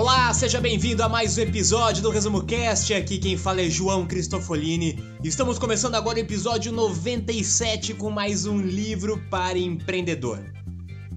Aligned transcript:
Olá, 0.00 0.32
seja 0.32 0.58
bem-vindo 0.62 1.02
a 1.02 1.10
mais 1.10 1.36
um 1.36 1.42
episódio 1.42 2.02
do 2.02 2.08
Resumo 2.08 2.42
Cast. 2.46 2.94
Aqui 2.94 3.18
quem 3.18 3.36
fala 3.36 3.60
é 3.60 3.68
João 3.68 4.06
Cristofolini. 4.06 4.98
Estamos 5.22 5.58
começando 5.58 5.94
agora 5.94 6.16
o 6.16 6.22
episódio 6.22 6.72
97 6.72 7.92
com 7.92 8.10
mais 8.10 8.46
um 8.46 8.62
livro 8.62 9.22
para 9.28 9.58
empreendedor. 9.58 10.42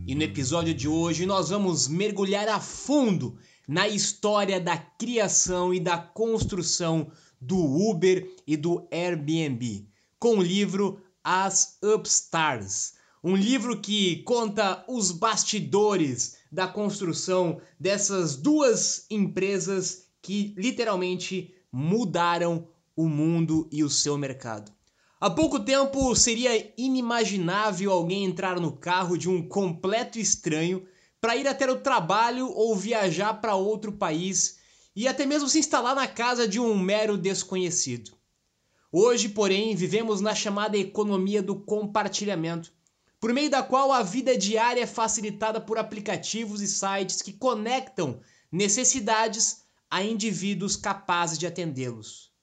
E 0.05 0.13
no 0.13 0.21
episódio 0.21 0.73
de 0.73 0.89
hoje 0.89 1.25
nós 1.25 1.49
vamos 1.49 1.87
mergulhar 1.87 2.49
a 2.49 2.59
fundo 2.59 3.37
na 3.65 3.87
história 3.87 4.59
da 4.59 4.75
criação 4.75 5.73
e 5.73 5.79
da 5.79 5.97
construção 5.97 7.09
do 7.39 7.57
Uber 7.57 8.27
e 8.45 8.57
do 8.57 8.85
Airbnb, 8.91 9.87
com 10.19 10.39
o 10.39 10.43
livro 10.43 11.01
As 11.23 11.77
Upstars, 11.81 12.95
um 13.23 13.37
livro 13.37 13.79
que 13.79 14.17
conta 14.23 14.83
os 14.89 15.09
bastidores 15.09 16.42
da 16.53 16.67
construção 16.67 17.59
dessas 17.79 18.35
duas 18.35 19.07
empresas 19.09 20.05
que 20.21 20.53
literalmente 20.55 21.51
mudaram 21.71 22.67
o 22.95 23.09
mundo 23.09 23.67
e 23.71 23.83
o 23.83 23.89
seu 23.89 24.19
mercado. 24.19 24.71
Há 25.19 25.31
pouco 25.31 25.59
tempo 25.59 26.15
seria 26.15 26.71
inimaginável 26.77 27.91
alguém 27.91 28.23
entrar 28.23 28.59
no 28.59 28.71
carro 28.71 29.17
de 29.17 29.27
um 29.27 29.41
completo 29.47 30.19
estranho 30.19 30.85
para 31.19 31.35
ir 31.35 31.47
até 31.47 31.69
o 31.71 31.79
trabalho 31.79 32.47
ou 32.51 32.75
viajar 32.75 33.33
para 33.41 33.55
outro 33.55 33.91
país 33.91 34.59
e 34.95 35.07
até 35.07 35.25
mesmo 35.25 35.49
se 35.49 35.57
instalar 35.57 35.95
na 35.95 36.07
casa 36.07 36.47
de 36.47 36.59
um 36.59 36.77
mero 36.77 37.17
desconhecido. 37.17 38.11
Hoje, 38.91 39.27
porém, 39.27 39.75
vivemos 39.75 40.21
na 40.21 40.35
chamada 40.35 40.77
economia 40.77 41.41
do 41.41 41.55
compartilhamento 41.55 42.71
por 43.23 43.31
meio 43.31 43.49
da 43.49 43.63
qual 43.63 43.93
a 43.93 44.03
vida 44.03 44.37
diária 44.37 44.81
é 44.81 44.85
facilitada 44.85 45.61
por 45.61 45.77
aplicativos 45.77 46.59
e 46.59 46.67
sites 46.67 47.21
que 47.21 47.31
conectam 47.31 48.19
necessidades 48.51 49.61
a 49.89 50.03
indivíduos 50.03 50.75
capazes 50.75 51.39
de 51.39 51.47
atendê-los. 51.47 52.33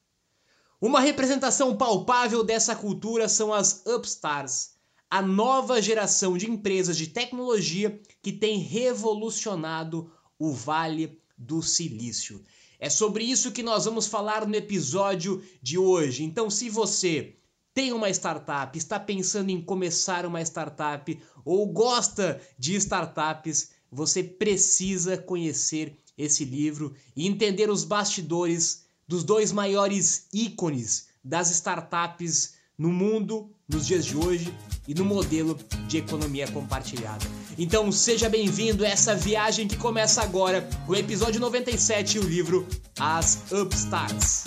Uma 0.80 0.98
representação 0.98 1.76
palpável 1.76 2.42
dessa 2.42 2.74
cultura 2.74 3.28
são 3.28 3.52
as 3.52 3.84
Upstars, 3.84 4.70
a 5.10 5.20
nova 5.20 5.82
geração 5.82 6.38
de 6.38 6.50
empresas 6.50 6.96
de 6.96 7.08
tecnologia 7.08 8.00
que 8.22 8.32
tem 8.32 8.56
revolucionado 8.60 10.10
o 10.38 10.50
Vale 10.50 11.20
do 11.36 11.60
Silício. 11.60 12.42
É 12.78 12.88
sobre 12.88 13.22
isso 13.22 13.52
que 13.52 13.62
nós 13.62 13.84
vamos 13.84 14.06
falar 14.06 14.46
no 14.46 14.56
episódio 14.56 15.44
de 15.60 15.76
hoje. 15.76 16.24
Então, 16.24 16.48
se 16.48 16.70
você 16.70 17.36
tem 17.72 17.92
uma 17.92 18.10
startup, 18.10 18.76
está 18.76 18.98
pensando 18.98 19.50
em 19.50 19.60
começar 19.60 20.26
uma 20.26 20.42
startup 20.42 21.18
ou 21.44 21.66
gosta 21.66 22.40
de 22.58 22.74
startups, 22.76 23.70
você 23.90 24.22
precisa 24.22 25.16
conhecer 25.16 25.96
esse 26.16 26.44
livro 26.44 26.94
e 27.16 27.26
entender 27.26 27.70
os 27.70 27.84
bastidores 27.84 28.84
dos 29.06 29.24
dois 29.24 29.52
maiores 29.52 30.26
ícones 30.32 31.08
das 31.24 31.50
startups 31.50 32.54
no 32.76 32.90
mundo 32.90 33.50
nos 33.68 33.86
dias 33.86 34.04
de 34.04 34.16
hoje 34.16 34.54
e 34.88 34.94
no 34.94 35.04
modelo 35.04 35.58
de 35.86 35.98
economia 35.98 36.50
compartilhada. 36.50 37.24
Então 37.58 37.90
seja 37.92 38.28
bem-vindo 38.28 38.84
a 38.84 38.88
essa 38.88 39.14
viagem 39.14 39.68
que 39.68 39.76
começa 39.76 40.22
agora 40.22 40.68
com 40.86 40.92
o 40.92 40.96
episódio 40.96 41.40
97 41.40 42.16
e 42.16 42.20
o 42.20 42.22
livro 42.22 42.66
As 42.98 43.52
Upstarts. 43.52 44.44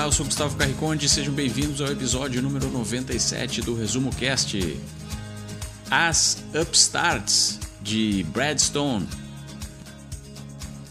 Olá, 0.00 0.08
eu 0.08 0.12
sou 0.12 0.24
Gustavo 0.24 0.56
Carriconde 0.56 1.04
e 1.04 1.08
sejam 1.10 1.34
bem-vindos 1.34 1.82
ao 1.82 1.88
episódio 1.88 2.40
número 2.40 2.70
97 2.70 3.60
do 3.60 3.74
Resumo 3.74 4.10
Cast. 4.16 4.78
As 5.90 6.42
Upstarts, 6.58 7.60
de 7.82 8.24
Brad 8.32 8.58
Stone. 8.58 9.06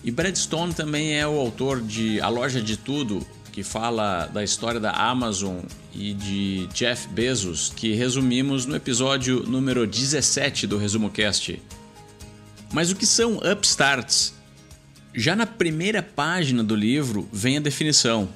E 0.04 0.12
Brad 0.12 0.36
Stone 0.36 0.76
também 0.76 1.18
é 1.18 1.28
o 1.28 1.40
autor 1.40 1.82
de 1.82 2.22
A 2.22 2.30
Loja 2.30 2.62
de 2.62 2.78
Tudo, 2.78 3.26
que 3.52 3.64
fala 3.64 4.28
da 4.28 4.44
história 4.44 4.80
da 4.80 4.92
Amazon 4.92 5.58
e 5.92 6.14
de 6.14 6.68
Jeff 6.68 7.08
Bezos, 7.08 7.74
que 7.76 7.96
resumimos 7.96 8.68
no 8.68 8.76
episódio 8.76 9.42
número 9.42 9.88
17 9.88 10.68
do 10.68 10.78
Resumo 10.78 11.10
Cast. 11.10 11.60
Mas 12.72 12.92
o 12.92 12.96
que 12.96 13.08
são 13.08 13.40
upstarts? 13.40 14.36
Já 15.16 15.36
na 15.36 15.48
primeira 15.48 16.04
página 16.04 16.64
do 16.64 16.76
livro 16.76 17.28
vem 17.34 17.58
a 17.58 17.60
definição 17.60 18.30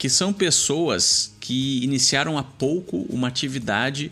que 0.00 0.08
são 0.08 0.32
pessoas 0.32 1.36
que 1.40 1.84
iniciaram 1.84 2.38
há 2.38 2.42
pouco 2.42 3.04
uma 3.10 3.28
atividade 3.28 4.10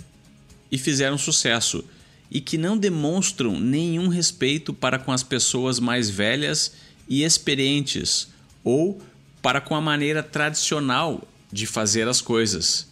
e 0.71 0.77
fizeram 0.77 1.17
sucesso 1.17 1.83
e 2.31 2.43
que 2.43 2.59
não 2.59 2.77
demonstram 2.77 3.59
nenhum 3.59 4.09
respeito 4.09 4.75
para 4.75 4.99
com 4.99 5.11
as 5.11 5.23
pessoas 5.23 5.81
mais 5.81 6.11
velhas 6.11 6.75
e 7.09 7.25
experientes 7.25 8.29
ou 8.63 9.01
para 9.41 9.63
com 9.63 9.75
a 9.75 9.81
maneira 9.81 10.23
tradicional 10.23 11.27
de 11.51 11.65
fazer 11.65 12.07
as 12.07 12.21
coisas. 12.21 12.87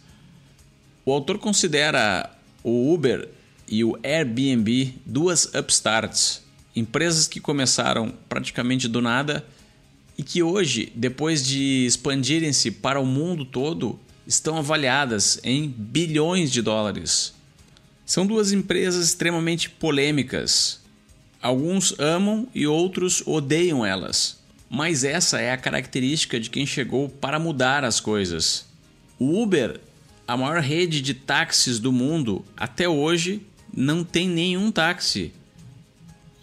O 1.05 1.13
autor 1.13 1.37
considera 1.37 2.35
o 2.63 2.91
Uber 2.91 3.29
e 3.67 3.83
o 3.83 3.95
Airbnb 4.01 4.95
duas 5.05 5.45
upstarts, 5.53 6.41
empresas 6.75 7.27
que 7.27 7.39
começaram 7.39 8.11
praticamente 8.27 8.87
do 8.87 9.03
nada 9.03 9.45
e 10.17 10.23
que 10.23 10.41
hoje, 10.41 10.91
depois 10.95 11.45
de 11.45 11.85
expandirem-se 11.85 12.71
para 12.71 12.99
o 12.99 13.05
mundo 13.05 13.45
todo, 13.45 13.99
estão 14.25 14.57
avaliadas 14.57 15.39
em 15.43 15.67
bilhões 15.67 16.51
de 16.51 16.61
dólares. 16.61 17.33
São 18.05 18.25
duas 18.25 18.51
empresas 18.51 19.05
extremamente 19.05 19.69
polêmicas. 19.69 20.81
Alguns 21.41 21.97
amam 21.99 22.47
e 22.53 22.65
outros 22.65 23.21
odeiam 23.25 23.85
elas. 23.85 24.39
Mas 24.69 25.03
essa 25.03 25.39
é 25.39 25.51
a 25.51 25.57
característica 25.57 26.39
de 26.39 26.49
quem 26.49 26.65
chegou 26.65 27.07
para 27.07 27.39
mudar 27.39 27.83
as 27.83 27.99
coisas. 27.99 28.65
O 29.19 29.41
Uber, 29.41 29.79
a 30.27 30.35
maior 30.35 30.61
rede 30.61 30.99
de 30.99 31.13
táxis 31.13 31.79
do 31.79 31.91
mundo, 31.91 32.43
até 32.55 32.89
hoje 32.89 33.41
não 33.73 34.03
tem 34.03 34.27
nenhum 34.27 34.71
táxi. 34.71 35.31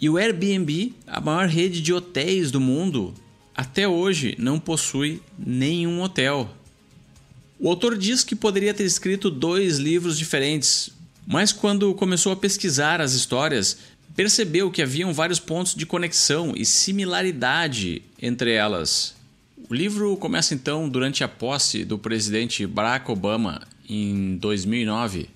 E 0.00 0.08
o 0.08 0.16
Airbnb, 0.16 0.94
a 1.06 1.20
maior 1.20 1.48
rede 1.48 1.80
de 1.80 1.92
hotéis 1.92 2.50
do 2.50 2.60
mundo, 2.60 3.14
até 3.54 3.86
hoje 3.86 4.34
não 4.38 4.58
possui 4.58 5.22
nenhum 5.38 6.02
hotel. 6.02 6.50
O 7.58 7.68
autor 7.68 7.96
diz 7.96 8.24
que 8.24 8.34
poderia 8.34 8.74
ter 8.74 8.84
escrito 8.84 9.30
dois 9.30 9.78
livros 9.78 10.18
diferentes, 10.18 10.90
mas 11.26 11.52
quando 11.52 11.94
começou 11.94 12.32
a 12.32 12.36
pesquisar 12.36 13.00
as 13.00 13.12
histórias, 13.12 13.78
percebeu 14.16 14.70
que 14.70 14.82
haviam 14.82 15.12
vários 15.12 15.38
pontos 15.38 15.74
de 15.74 15.86
conexão 15.86 16.52
e 16.56 16.64
similaridade 16.64 18.02
entre 18.20 18.52
elas. 18.52 19.14
O 19.70 19.74
livro 19.74 20.16
começa 20.16 20.54
então 20.54 20.88
durante 20.88 21.24
a 21.24 21.28
posse 21.28 21.84
do 21.84 21.98
presidente 21.98 22.66
Barack 22.66 23.10
Obama 23.10 23.62
em 23.88 24.36
2009, 24.36 25.28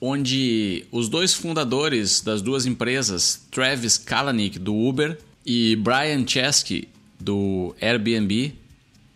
onde 0.00 0.86
os 0.90 1.08
dois 1.08 1.34
fundadores 1.34 2.20
das 2.20 2.40
duas 2.40 2.66
empresas, 2.66 3.42
Travis 3.50 3.98
Kalanick 3.98 4.58
do 4.58 4.74
Uber 4.74 5.18
e 5.44 5.76
Brian 5.76 6.26
Chesky 6.26 6.88
do 7.20 7.74
Airbnb 7.80 8.54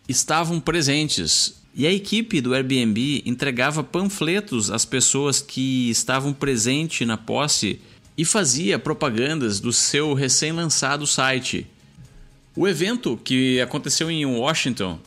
estavam 0.07 0.59
presentes 0.59 1.61
e 1.75 1.87
a 1.87 1.91
equipe 1.91 2.39
do 2.39 2.53
Airbnb 2.53 3.23
entregava 3.25 3.83
panfletos 3.83 4.69
às 4.69 4.85
pessoas 4.85 5.41
que 5.41 5.89
estavam 5.89 6.31
presentes 6.31 7.07
na 7.07 7.17
posse 7.17 7.79
e 8.15 8.23
fazia 8.23 8.77
propagandas 8.77 9.59
do 9.59 9.73
seu 9.73 10.13
recém-lançado 10.13 11.07
site. 11.07 11.65
O 12.55 12.67
evento, 12.67 13.19
que 13.23 13.59
aconteceu 13.59 14.11
em 14.11 14.23
Washington, 14.23 14.99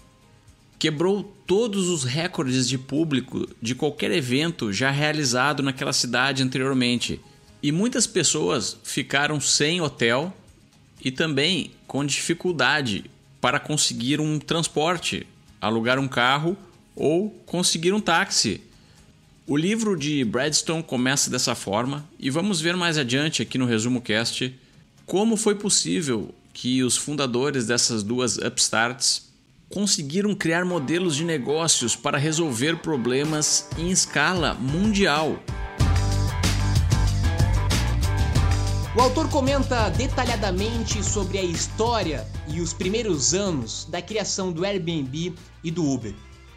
quebrou 0.76 1.32
todos 1.46 1.88
os 1.88 2.02
recordes 2.02 2.68
de 2.68 2.76
público 2.76 3.48
de 3.62 3.76
qualquer 3.76 4.10
evento 4.10 4.72
já 4.72 4.90
realizado 4.90 5.62
naquela 5.62 5.92
cidade 5.92 6.42
anteriormente. 6.42 7.20
E 7.62 7.70
muitas 7.70 8.08
pessoas 8.08 8.76
ficaram 8.82 9.40
sem 9.40 9.80
hotel 9.80 10.34
e 11.06 11.12
também 11.12 11.70
com 11.86 12.04
dificuldade 12.04 13.04
para 13.40 13.60
conseguir 13.60 14.20
um 14.20 14.40
transporte, 14.40 15.24
alugar 15.60 16.00
um 16.00 16.08
carro 16.08 16.56
ou 16.96 17.30
conseguir 17.46 17.92
um 17.92 18.00
táxi. 18.00 18.60
O 19.46 19.56
livro 19.56 19.96
de 19.96 20.24
Bradstone 20.24 20.82
começa 20.82 21.30
dessa 21.30 21.54
forma 21.54 22.04
e 22.18 22.28
vamos 22.28 22.60
ver 22.60 22.76
mais 22.76 22.98
adiante 22.98 23.40
aqui 23.40 23.56
no 23.56 23.66
resumo 23.66 24.00
cast 24.00 24.52
como 25.06 25.36
foi 25.36 25.54
possível 25.54 26.34
que 26.52 26.82
os 26.82 26.96
fundadores 26.96 27.68
dessas 27.68 28.02
duas 28.02 28.38
upstarts 28.38 29.30
conseguiram 29.70 30.34
criar 30.34 30.64
modelos 30.64 31.14
de 31.14 31.22
negócios 31.22 31.94
para 31.94 32.18
resolver 32.18 32.78
problemas 32.78 33.68
em 33.78 33.92
escala 33.92 34.54
mundial. 34.54 35.40
O 38.96 39.00
autor 39.02 39.28
comenta 39.28 39.90
detalhadamente 39.90 41.04
sobre 41.04 41.36
a 41.36 41.42
história 41.42 42.26
e 42.48 42.62
os 42.62 42.72
primeiros 42.72 43.34
anos 43.34 43.84
da 43.90 44.00
criação 44.00 44.50
do 44.50 44.64
Airbnb 44.64 45.34
e 45.62 45.70
do 45.70 45.84
Uber. 45.84 46.14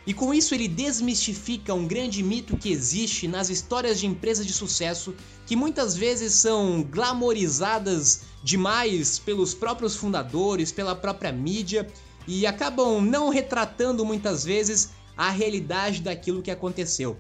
E 0.08 0.14
com 0.14 0.34
isso 0.34 0.56
ele 0.56 0.70
desmistifica 0.70 1.74
um 1.74 1.86
grande 1.86 2.24
mito 2.24 2.56
que 2.56 2.72
existe 2.72 3.28
nas 3.28 3.50
histórias 3.50 4.00
de 4.00 4.08
empresas 4.08 4.46
de 4.46 4.54
sucesso 4.54 5.14
que 5.46 5.54
muitas 5.54 5.98
vezes 5.98 6.32
são 6.32 6.82
glamorizadas 6.82 8.22
demais 8.42 9.20
pelos 9.20 9.54
próprios 9.54 9.98
fundadores, 9.98 10.72
pela 10.72 10.96
própria 10.96 11.34
mídia 11.34 11.86
e 12.26 12.48
acabam 12.48 13.02
não 13.02 13.28
retratando 13.28 14.06
muitas 14.06 14.46
vezes 14.46 14.92
a 15.18 15.30
realidade 15.30 16.02
daquilo 16.02 16.42
que 16.42 16.52
aconteceu. 16.52 17.20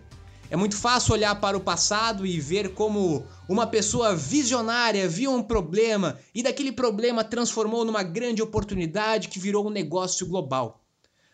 É 0.51 0.55
muito 0.55 0.75
fácil 0.75 1.13
olhar 1.13 1.39
para 1.39 1.55
o 1.55 1.61
passado 1.61 2.25
e 2.25 2.39
ver 2.39 2.73
como 2.73 3.23
uma 3.47 3.67
pessoa 3.67 4.15
visionária 4.15 5.07
viu 5.07 5.31
um 5.31 5.43
problema 5.43 6.19
e 6.33 6.41
daquele 6.41 6.71
problema 6.71 7.23
transformou 7.23 7.85
numa 7.85 8.01
grande 8.01 8.41
oportunidade 8.41 9.27
que 9.27 9.37
virou 9.37 9.67
um 9.67 9.69
negócio 9.69 10.25
global. 10.25 10.83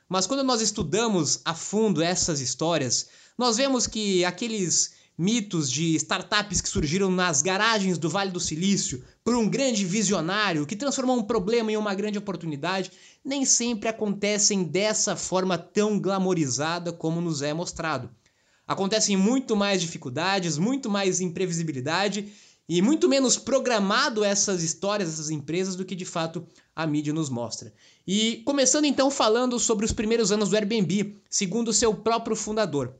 Mas 0.10 0.28
quando 0.28 0.44
nós 0.44 0.60
estudamos 0.60 1.40
a 1.46 1.54
fundo 1.54 2.04
essas 2.04 2.42
histórias, 2.42 3.08
nós 3.38 3.56
vemos 3.56 3.88
que 3.88 4.26
aqueles 4.26 4.94
mitos 5.18 5.72
de 5.72 5.96
startups 5.96 6.60
que 6.60 6.68
surgiram 6.68 7.10
nas 7.10 7.42
garagens 7.42 7.98
do 7.98 8.10
Vale 8.10 8.32
do 8.32 8.40
Silício 8.42 9.02
por 9.24 9.34
um 9.34 9.50
grande 9.50 9.86
visionário 9.86 10.66
que 10.66 10.76
transformou 10.76 11.18
um 11.18 11.24
problema 11.24 11.72
em 11.72 11.78
uma 11.78 11.96
grande 11.96 12.18
oportunidade, 12.18 12.92
nem 13.24 13.46
sempre 13.46 13.88
acontecem 13.88 14.66
dessa 14.66 15.16
forma 15.16 15.58
tão 15.58 15.98
glamorizada 15.98 16.92
como 16.92 17.22
nos 17.22 17.42
é 17.42 17.54
mostrado. 17.54 18.10
Acontecem 18.68 19.16
muito 19.16 19.56
mais 19.56 19.82
dificuldades, 19.82 20.58
muito 20.58 20.90
mais 20.90 21.22
imprevisibilidade 21.22 22.34
e 22.68 22.82
muito 22.82 23.08
menos 23.08 23.38
programado 23.38 24.24
essas 24.24 24.64
histórias, 24.64 25.10
essas 25.10 25.30
empresas, 25.30 25.76
do 25.76 25.86
que 25.86 25.96
de 25.96 26.06
fato 26.06 26.46
a 26.76 26.88
mídia 26.88 27.14
nos 27.14 27.30
mostra. 27.30 27.72
E 28.08 28.42
começando 28.46 28.86
então 28.86 29.12
falando 29.12 29.60
sobre 29.60 29.86
os 29.86 29.92
primeiros 29.92 30.32
anos 30.32 30.50
do 30.50 30.56
Airbnb, 30.56 31.16
segundo 31.30 31.72
seu 31.72 31.94
próprio 31.94 32.36
fundador. 32.36 32.96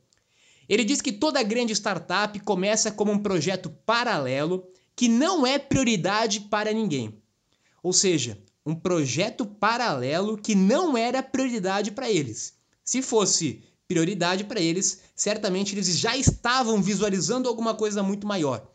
Ele 0.70 0.84
diz 0.84 1.02
que 1.02 1.12
toda 1.12 1.42
grande 1.44 1.74
startup 1.74 2.40
começa 2.42 2.92
como 2.92 3.12
um 3.12 3.20
projeto 3.20 3.70
paralelo 3.86 4.68
que 4.96 5.08
não 5.08 5.46
é 5.46 5.60
prioridade 5.60 6.42
para 6.42 6.72
ninguém. 6.72 7.20
Ou 7.84 7.94
seja, 7.94 8.40
um 8.66 8.74
projeto 8.74 9.46
paralelo 9.46 10.38
que 10.38 10.56
não 10.56 10.98
era 10.98 11.22
prioridade 11.22 11.92
para 11.92 12.10
eles. 12.10 12.56
Se 12.84 13.02
fosse 13.02 13.64
prioridade 13.88 14.44
para 14.44 14.60
eles, 14.60 15.02
certamente 15.16 15.76
eles 15.76 15.98
já 15.98 16.18
estavam 16.18 16.82
visualizando 16.82 17.48
alguma 17.48 17.76
coisa 17.76 18.02
muito 18.02 18.26
maior. 18.26 18.68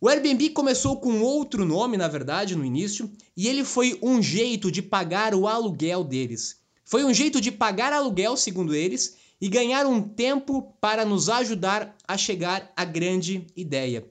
O 0.00 0.08
Airbnb 0.08 0.50
começou 0.50 1.00
com 1.00 1.22
outro 1.22 1.64
nome, 1.64 1.96
na 1.96 2.06
verdade, 2.06 2.54
no 2.54 2.64
início, 2.64 3.10
e 3.36 3.48
ele 3.48 3.64
foi 3.64 3.98
um 4.02 4.22
jeito 4.22 4.70
de 4.70 4.82
pagar 4.82 5.34
o 5.34 5.48
aluguel 5.48 6.04
deles. 6.04 6.60
Foi 6.84 7.02
um 7.02 7.12
jeito 7.12 7.40
de 7.40 7.50
pagar 7.50 7.92
aluguel, 7.92 8.36
segundo 8.36 8.74
eles, 8.74 9.16
e 9.40 9.48
ganhar 9.48 9.86
um 9.86 10.00
tempo 10.00 10.74
para 10.80 11.04
nos 11.04 11.28
ajudar 11.28 11.96
a 12.06 12.16
chegar 12.16 12.72
à 12.76 12.84
grande 12.84 13.46
ideia. 13.56 14.08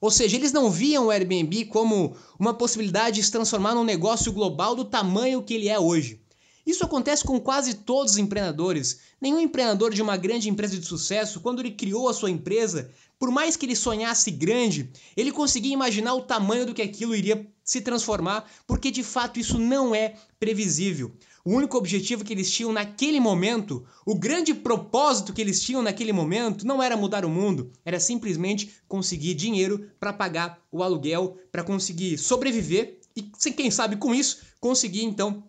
Ou 0.00 0.10
seja, 0.10 0.36
eles 0.36 0.52
não 0.52 0.70
viam 0.70 1.06
o 1.06 1.10
Airbnb 1.10 1.64
como 1.66 2.14
uma 2.38 2.54
possibilidade 2.54 3.16
de 3.16 3.24
se 3.24 3.32
transformar 3.32 3.74
num 3.74 3.84
negócio 3.84 4.32
global 4.32 4.74
do 4.74 4.84
tamanho 4.84 5.42
que 5.42 5.54
ele 5.54 5.68
é 5.68 5.78
hoje. 5.78 6.20
Isso 6.66 6.84
acontece 6.84 7.24
com 7.24 7.40
quase 7.40 7.74
todos 7.74 8.12
os 8.12 8.18
empreendedores. 8.18 9.00
Nenhum 9.20 9.40
empreendedor 9.40 9.92
de 9.92 10.02
uma 10.02 10.16
grande 10.16 10.48
empresa 10.48 10.78
de 10.78 10.84
sucesso, 10.84 11.40
quando 11.40 11.60
ele 11.60 11.70
criou 11.70 12.08
a 12.08 12.14
sua 12.14 12.30
empresa, 12.30 12.90
por 13.18 13.30
mais 13.30 13.56
que 13.56 13.66
ele 13.66 13.74
sonhasse 13.74 14.30
grande, 14.30 14.90
ele 15.16 15.32
conseguia 15.32 15.72
imaginar 15.72 16.14
o 16.14 16.22
tamanho 16.22 16.66
do 16.66 16.74
que 16.74 16.82
aquilo 16.82 17.16
iria 17.16 17.46
se 17.64 17.80
transformar, 17.80 18.48
porque 18.66 18.90
de 18.90 19.02
fato 19.02 19.40
isso 19.40 19.58
não 19.58 19.94
é 19.94 20.14
previsível. 20.38 21.12
O 21.44 21.52
único 21.52 21.76
objetivo 21.76 22.24
que 22.24 22.32
eles 22.32 22.50
tinham 22.50 22.72
naquele 22.72 23.18
momento, 23.18 23.84
o 24.04 24.14
grande 24.14 24.52
propósito 24.52 25.32
que 25.32 25.40
eles 25.40 25.60
tinham 25.60 25.82
naquele 25.82 26.12
momento, 26.12 26.66
não 26.66 26.82
era 26.82 26.96
mudar 26.96 27.24
o 27.24 27.30
mundo, 27.30 27.72
era 27.84 27.98
simplesmente 27.98 28.74
conseguir 28.86 29.34
dinheiro 29.34 29.90
para 29.98 30.12
pagar 30.12 30.60
o 30.70 30.82
aluguel, 30.82 31.38
para 31.50 31.64
conseguir 31.64 32.18
sobreviver 32.18 33.00
e, 33.16 33.22
quem 33.50 33.70
sabe 33.70 33.96
com 33.96 34.14
isso, 34.14 34.42
conseguir 34.60 35.04
então 35.04 35.42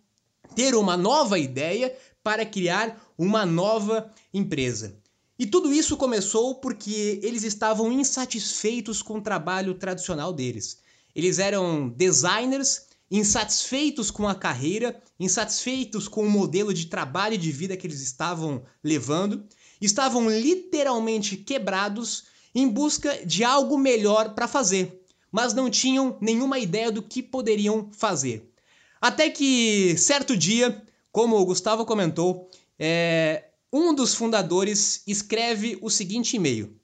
ter 0.56 0.76
uma 0.76 0.98
nova 0.98 1.38
ideia 1.38 1.96
para 2.24 2.46
criar 2.46 3.00
uma 3.18 3.46
nova 3.46 4.12
empresa. 4.34 4.98
E 5.38 5.46
tudo 5.46 5.74
isso 5.74 5.96
começou 5.96 6.56
porque 6.56 7.20
eles 7.24 7.44
estavam 7.44 7.92
insatisfeitos 7.92 9.02
com 9.02 9.20
o 9.20 9.22
trabalho 9.22 9.74
tradicional 9.74 10.34
deles. 10.34 10.80
Eles 11.16 11.40
eram 11.40 11.90
designers 11.90 12.88
insatisfeitos 13.10 14.12
com 14.12 14.28
a 14.28 14.36
carreira, 14.36 15.02
insatisfeitos 15.20 16.08
com 16.08 16.24
o 16.24 16.30
modelo 16.30 16.74
de 16.74 16.86
trabalho 16.86 17.36
e 17.36 17.40
de 17.40 17.52
vida 17.52 17.76
que 17.76 17.88
eles 17.88 18.02
estavam 18.02 18.64
levando, 18.84 19.46
estavam 19.82 20.30
literalmente 20.30 21.38
quebrados 21.38 22.26
em 22.54 22.68
busca 22.68 23.26
de 23.26 23.44
algo 23.44 23.78
melhor 23.78 24.34
para 24.36 24.48
fazer, 24.48 25.02
mas 25.32 25.54
não 25.54 25.70
tinham 25.70 26.18
nenhuma 26.22 26.60
ideia 26.60 26.92
do 26.92 27.02
que 27.02 27.24
poderiam 27.24 27.90
fazer. 27.92 28.52
Até 29.02 29.30
que, 29.30 29.96
certo 29.98 30.36
dia, 30.36 30.84
como 31.12 31.38
o 31.38 31.46
Gustavo 31.46 31.86
comentou, 31.86 32.50
é, 32.78 33.46
um 33.72 33.94
dos 33.94 34.14
fundadores 34.14 35.04
escreve 35.08 35.78
o 35.82 35.90
seguinte 35.90 36.36
e-mail: 36.36 36.76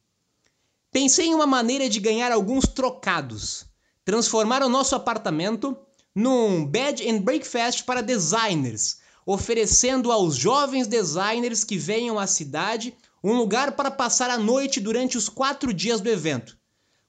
Pensei 0.92 1.28
em 1.28 1.36
uma 1.36 1.48
maneira 1.48 1.90
de 1.90 2.00
ganhar 2.00 2.32
alguns 2.32 2.66
trocados, 2.66 3.66
transformar 4.06 4.64
o 4.64 4.70
nosso 4.70 4.96
apartamento 4.96 5.78
num 6.14 6.66
Bed 6.66 7.08
and 7.10 7.20
Breakfast 7.20 7.84
para 7.84 8.02
designers, 8.02 9.00
oferecendo 9.26 10.12
aos 10.12 10.38
jovens 10.38 10.88
designers 10.88 11.64
que 11.64 11.78
venham 11.78 12.18
à 12.18 12.26
cidade 12.28 12.96
um 13.22 13.34
lugar 13.34 13.74
para 13.74 13.92
passar 13.92 14.30
a 14.30 14.38
noite 14.38 14.80
durante 14.80 15.18
os 15.18 15.28
quatro 15.28 15.74
dias 15.74 16.00
do 16.00 16.10
evento, 16.10 16.58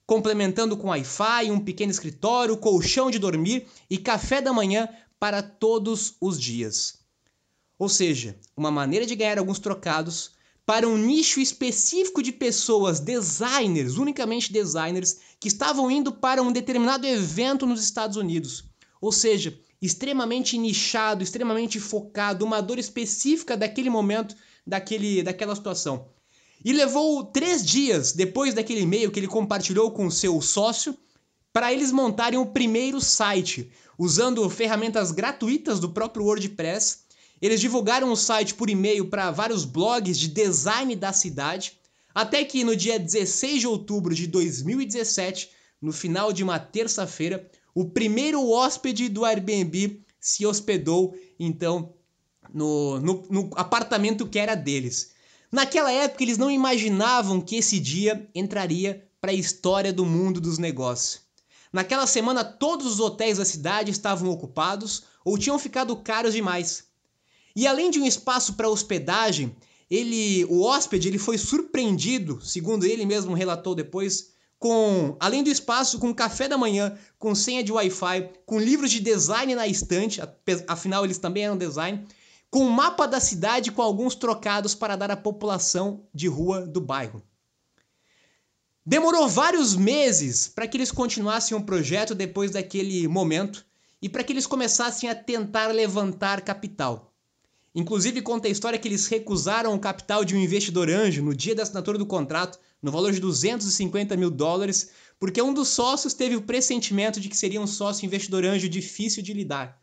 complementando 0.07 0.75
com 0.75 0.87
Wi-Fi, 0.87 1.51
um 1.51 1.59
pequeno 1.59 1.91
escritório, 1.91 2.57
colchão 2.57 3.11
de 3.11 3.19
dormir 3.19 3.67
e 3.87 3.97
café 3.99 4.41
da 4.41 4.51
manhã 4.51 4.89
para 5.19 5.43
todos 5.43 6.15
os 6.19 6.39
dias. 6.39 6.97
Ou 7.77 7.89
seja, 7.89 8.35
uma 8.55 8.71
maneira 8.71 9.05
de 9.05 9.15
ganhar 9.15 9.37
alguns 9.37 9.59
trocados 9.59 10.31
para 10.65 10.87
um 10.87 10.97
nicho 10.97 11.39
específico 11.39 12.23
de 12.23 12.31
pessoas, 12.31 12.99
designers, 12.99 13.97
unicamente 13.97 14.51
designers, 14.51 15.19
que 15.39 15.47
estavam 15.47 15.91
indo 15.91 16.11
para 16.11 16.41
um 16.41 16.51
determinado 16.51 17.05
evento 17.05 17.67
nos 17.67 17.83
Estados 17.83 18.17
Unidos 18.17 18.65
ou 19.01 19.11
seja, 19.11 19.57
extremamente 19.81 20.57
nichado, 20.57 21.23
extremamente 21.23 21.79
focado, 21.79 22.45
uma 22.45 22.61
dor 22.61 22.79
específica 22.79 23.55
daquele 23.55 23.89
momento, 23.89 24.35
daquele, 24.65 25.23
daquela 25.23 25.55
situação. 25.55 26.09
E 26.67 26.73
levou 26.73 27.23
três 27.23 27.65
dias 27.65 28.11
depois 28.11 28.53
daquele 28.53 28.81
e-mail 28.81 29.09
que 29.09 29.17
ele 29.17 29.25
compartilhou 29.25 29.89
com 29.89 30.11
seu 30.11 30.41
sócio 30.41 30.97
para 31.53 31.71
eles 31.71 31.93
montarem 31.93 32.37
o 32.37 32.47
primeiro 32.47 32.99
site, 32.99 33.71
usando 33.97 34.49
ferramentas 34.49 35.13
gratuitas 35.13 35.79
do 35.79 35.87
próprio 35.93 36.25
WordPress. 36.25 37.03
Eles 37.41 37.61
divulgaram 37.61 38.11
o 38.11 38.17
site 38.17 38.53
por 38.53 38.69
e-mail 38.69 39.09
para 39.09 39.31
vários 39.31 39.63
blogs 39.63 40.19
de 40.19 40.27
design 40.27 40.93
da 40.93 41.13
cidade, 41.13 41.79
até 42.13 42.43
que 42.43 42.65
no 42.65 42.75
dia 42.75 42.99
16 42.99 43.61
de 43.61 43.67
outubro 43.67 44.13
de 44.13 44.27
2017, 44.27 45.49
no 45.81 45.93
final 45.93 46.33
de 46.33 46.43
uma 46.43 46.59
terça-feira, 46.59 47.49
o 47.73 47.85
primeiro 47.85 48.45
hóspede 48.45 49.07
do 49.07 49.23
Airbnb 49.23 50.01
se 50.19 50.45
hospedou, 50.45 51.15
então, 51.39 51.93
no, 52.53 52.99
no, 52.99 53.23
no 53.29 53.49
apartamento 53.55 54.27
que 54.27 54.37
era 54.37 54.53
deles. 54.53 55.15
Naquela 55.51 55.91
época, 55.91 56.23
eles 56.23 56.37
não 56.37 56.51
imaginavam 56.51 57.39
que 57.39 57.55
esse 57.55 57.79
dia 57.79 58.29
entraria 58.35 59.07
para 59.21 59.31
a 59.31 59.35
história 59.35 59.93
do 59.93 60.05
mundo 60.05 60.41
dos 60.41 60.57
negócios. 60.57 61.21
Naquela 61.71 62.07
semana, 62.07 62.43
todos 62.43 62.85
os 62.85 62.99
hotéis 62.99 63.37
da 63.37 63.45
cidade 63.45 63.91
estavam 63.91 64.29
ocupados 64.29 65.03
ou 65.23 65.37
tinham 65.37 65.59
ficado 65.59 65.95
caros 65.97 66.33
demais. 66.33 66.85
E 67.55 67.65
além 67.65 67.89
de 67.89 67.99
um 67.99 68.05
espaço 68.05 68.53
para 68.53 68.69
hospedagem, 68.69 69.55
ele, 69.89 70.45
o 70.45 70.61
hóspede, 70.61 71.07
ele 71.07 71.17
foi 71.17 71.37
surpreendido, 71.37 72.39
segundo 72.41 72.85
ele 72.85 73.05
mesmo 73.05 73.33
relatou 73.33 73.73
depois, 73.73 74.31
com, 74.59 75.15
além 75.19 75.43
do 75.43 75.49
espaço, 75.49 75.99
com 75.99 76.13
café 76.13 76.47
da 76.47 76.57
manhã, 76.57 76.97
com 77.17 77.33
senha 77.33 77.63
de 77.63 77.71
Wi-Fi, 77.71 78.29
com 78.45 78.59
livros 78.59 78.91
de 78.91 78.99
design 78.99 79.55
na 79.55 79.67
estante, 79.67 80.19
afinal 80.67 81.05
eles 81.05 81.17
também 81.17 81.45
eram 81.45 81.57
design, 81.57 82.05
com 82.49 82.65
um 82.65 82.69
mapa 82.69 83.07
da 83.07 83.19
cidade 83.19 83.71
com 83.71 83.81
alguns 83.81 84.15
trocados 84.15 84.73
para 84.73 84.95
dar 84.95 85.11
à 85.11 85.17
população 85.17 86.07
de 86.13 86.27
rua 86.27 86.65
do 86.65 86.79
bairro. 86.79 87.21
Demorou 88.85 89.27
vários 89.27 89.75
meses 89.75 90.47
para 90.47 90.65
que 90.67 90.77
eles 90.77 90.91
continuassem 90.91 91.57
o 91.57 91.63
projeto 91.63 92.15
depois 92.15 92.51
daquele 92.51 93.05
momento 93.07 93.65
e 94.01 94.07
para 94.07 94.23
que 94.23 94.31
eles 94.31 94.47
começassem 94.47 95.09
a 95.09 95.15
tentar 95.15 95.67
levantar 95.67 96.41
capital. 96.41 97.13
Inclusive 97.75 98.21
conta 98.21 98.47
a 98.47 98.51
história 98.51 98.79
que 98.79 98.87
eles 98.87 99.05
recusaram 99.07 99.73
o 99.73 99.79
capital 99.79 100.23
de 100.23 100.35
um 100.35 100.39
investidor 100.39 100.89
anjo 100.89 101.21
no 101.21 101.35
dia 101.35 101.53
da 101.53 101.63
assinatura 101.63 101.97
do 101.97 102.05
contrato, 102.05 102.59
no 102.81 102.91
valor 102.91 103.11
de 103.11 103.19
250 103.19 104.15
mil 104.15 104.31
dólares, 104.31 104.91
porque 105.19 105.41
um 105.41 105.53
dos 105.53 105.67
sócios 105.67 106.13
teve 106.13 106.35
o 106.35 106.41
pressentimento 106.41 107.19
de 107.19 107.27
que 107.27 107.37
seria 107.37 107.61
um 107.61 107.67
sócio 107.67 108.05
investidor 108.05 108.45
anjo 108.45 108.69
difícil 108.69 109.21
de 109.21 109.33
lidar. 109.33 109.79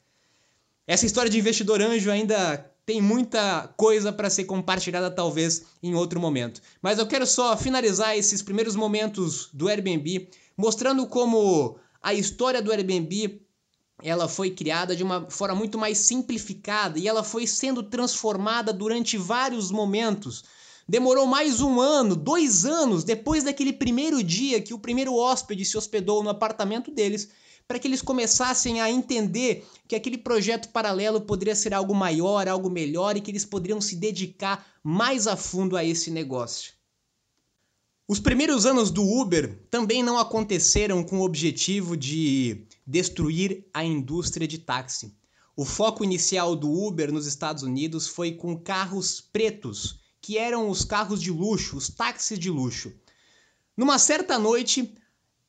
Essa 0.87 1.07
história 1.07 1.31
de 1.31 1.39
investidor 1.39 1.81
anjo 1.81 2.11
ainda 2.11 2.71
tem 2.85 3.01
muita 3.01 3.73
coisa 3.77 4.13
para 4.13 4.29
ser 4.29 4.45
compartilhada 4.45 5.11
talvez 5.11 5.65
em 5.83 5.95
outro 5.95 6.21
momento. 6.21 6.61
Mas 6.83 6.99
eu 6.99 7.07
quero 7.07 7.27
só 7.27 7.57
finalizar 7.57 8.17
esses 8.17 8.43
primeiros 8.43 8.77
momentos 8.77 9.49
do 9.53 9.69
Airbnb 9.69 10.29
mostrando 10.57 11.07
como 11.07 11.79
a 12.03 12.13
história 12.13 12.61
do 12.61 12.71
Airbnb 12.71 13.41
ela 14.03 14.29
foi 14.29 14.51
criada 14.51 14.95
de 14.95 15.03
uma 15.03 15.31
forma 15.31 15.55
muito 15.55 15.79
mais 15.79 15.99
simplificada 15.99 16.99
e 16.99 17.09
ela 17.09 17.23
foi 17.23 17.47
sendo 17.47 17.83
transformada 17.83 18.73
durante 18.73 19.17
vários 19.17 19.71
momentos. 19.71 20.45
Demorou 20.87 21.27
mais 21.27 21.63
um 21.63 21.81
ano, 21.81 22.15
dois 22.15 22.67
anos 22.67 23.05
depois 23.05 23.45
daquele 23.45 23.73
primeiro 23.73 24.23
dia 24.23 24.61
que 24.61 24.75
o 24.75 24.79
primeiro 24.79 25.15
hóspede 25.15 25.65
se 25.65 25.79
hospedou 25.79 26.23
no 26.23 26.29
apartamento 26.29 26.91
deles 26.91 27.31
para 27.67 27.79
que 27.79 27.89
eles 27.89 28.03
começassem 28.03 28.81
a 28.81 28.91
entender 28.91 29.67
que 29.89 29.97
aquele 29.97 30.19
projeto 30.19 30.69
paralelo 30.69 31.21
poderia 31.21 31.55
ser 31.55 31.73
algo 31.73 31.95
maior, 31.95 32.47
algo 32.47 32.71
melhor 32.71 33.17
e 33.17 33.21
que 33.21 33.31
eles 33.31 33.45
poderiam 33.45 33.81
se 33.81 33.97
dedicar 33.97 34.67
mais 34.83 35.27
a 35.27 35.37
fundo 35.37 35.77
a 35.77 35.85
esse 35.85 36.11
negócio. 36.11 36.73
Os 38.07 38.21
primeiros 38.21 38.67
anos 38.67 38.91
do 38.91 39.03
Uber 39.03 39.67
também 39.71 40.03
não 40.03 40.19
aconteceram 40.19 41.03
com 41.03 41.21
o 41.21 41.25
objetivo 41.25 41.97
de 41.97 42.67
destruir 42.87 43.67
a 43.73 43.83
indústria 43.83 44.47
de 44.47 44.59
táxi. 44.59 45.17
O 45.57 45.65
foco 45.65 46.05
inicial 46.05 46.55
do 46.55 46.71
Uber 46.71 47.11
nos 47.11 47.27
Estados 47.27 47.63
Unidos 47.63 48.07
foi 48.07 48.33
com 48.33 48.59
carros 48.59 49.23
pretos, 49.23 50.01
que 50.21 50.37
eram 50.37 50.69
os 50.69 50.85
carros 50.85 51.23
de 51.23 51.31
luxo, 51.31 51.79
os 51.79 51.89
táxis 51.89 52.39
de 52.39 52.51
luxo. 52.51 52.93
Numa 53.75 53.99
certa 53.99 54.39
noite, 54.39 54.95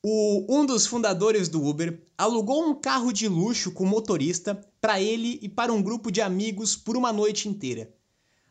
o, 0.07 0.45
um 0.47 0.67
dos 0.67 0.85
fundadores 0.85 1.49
do 1.49 1.65
Uber 1.65 1.99
alugou 2.15 2.63
um 2.63 2.75
carro 2.75 3.11
de 3.11 3.27
luxo 3.27 3.71
com 3.71 3.87
motorista 3.87 4.53
para 4.79 5.01
ele 5.01 5.39
e 5.41 5.49
para 5.49 5.73
um 5.73 5.81
grupo 5.81 6.11
de 6.11 6.21
amigos 6.21 6.75
por 6.75 6.95
uma 6.95 7.11
noite 7.11 7.49
inteira. 7.49 7.91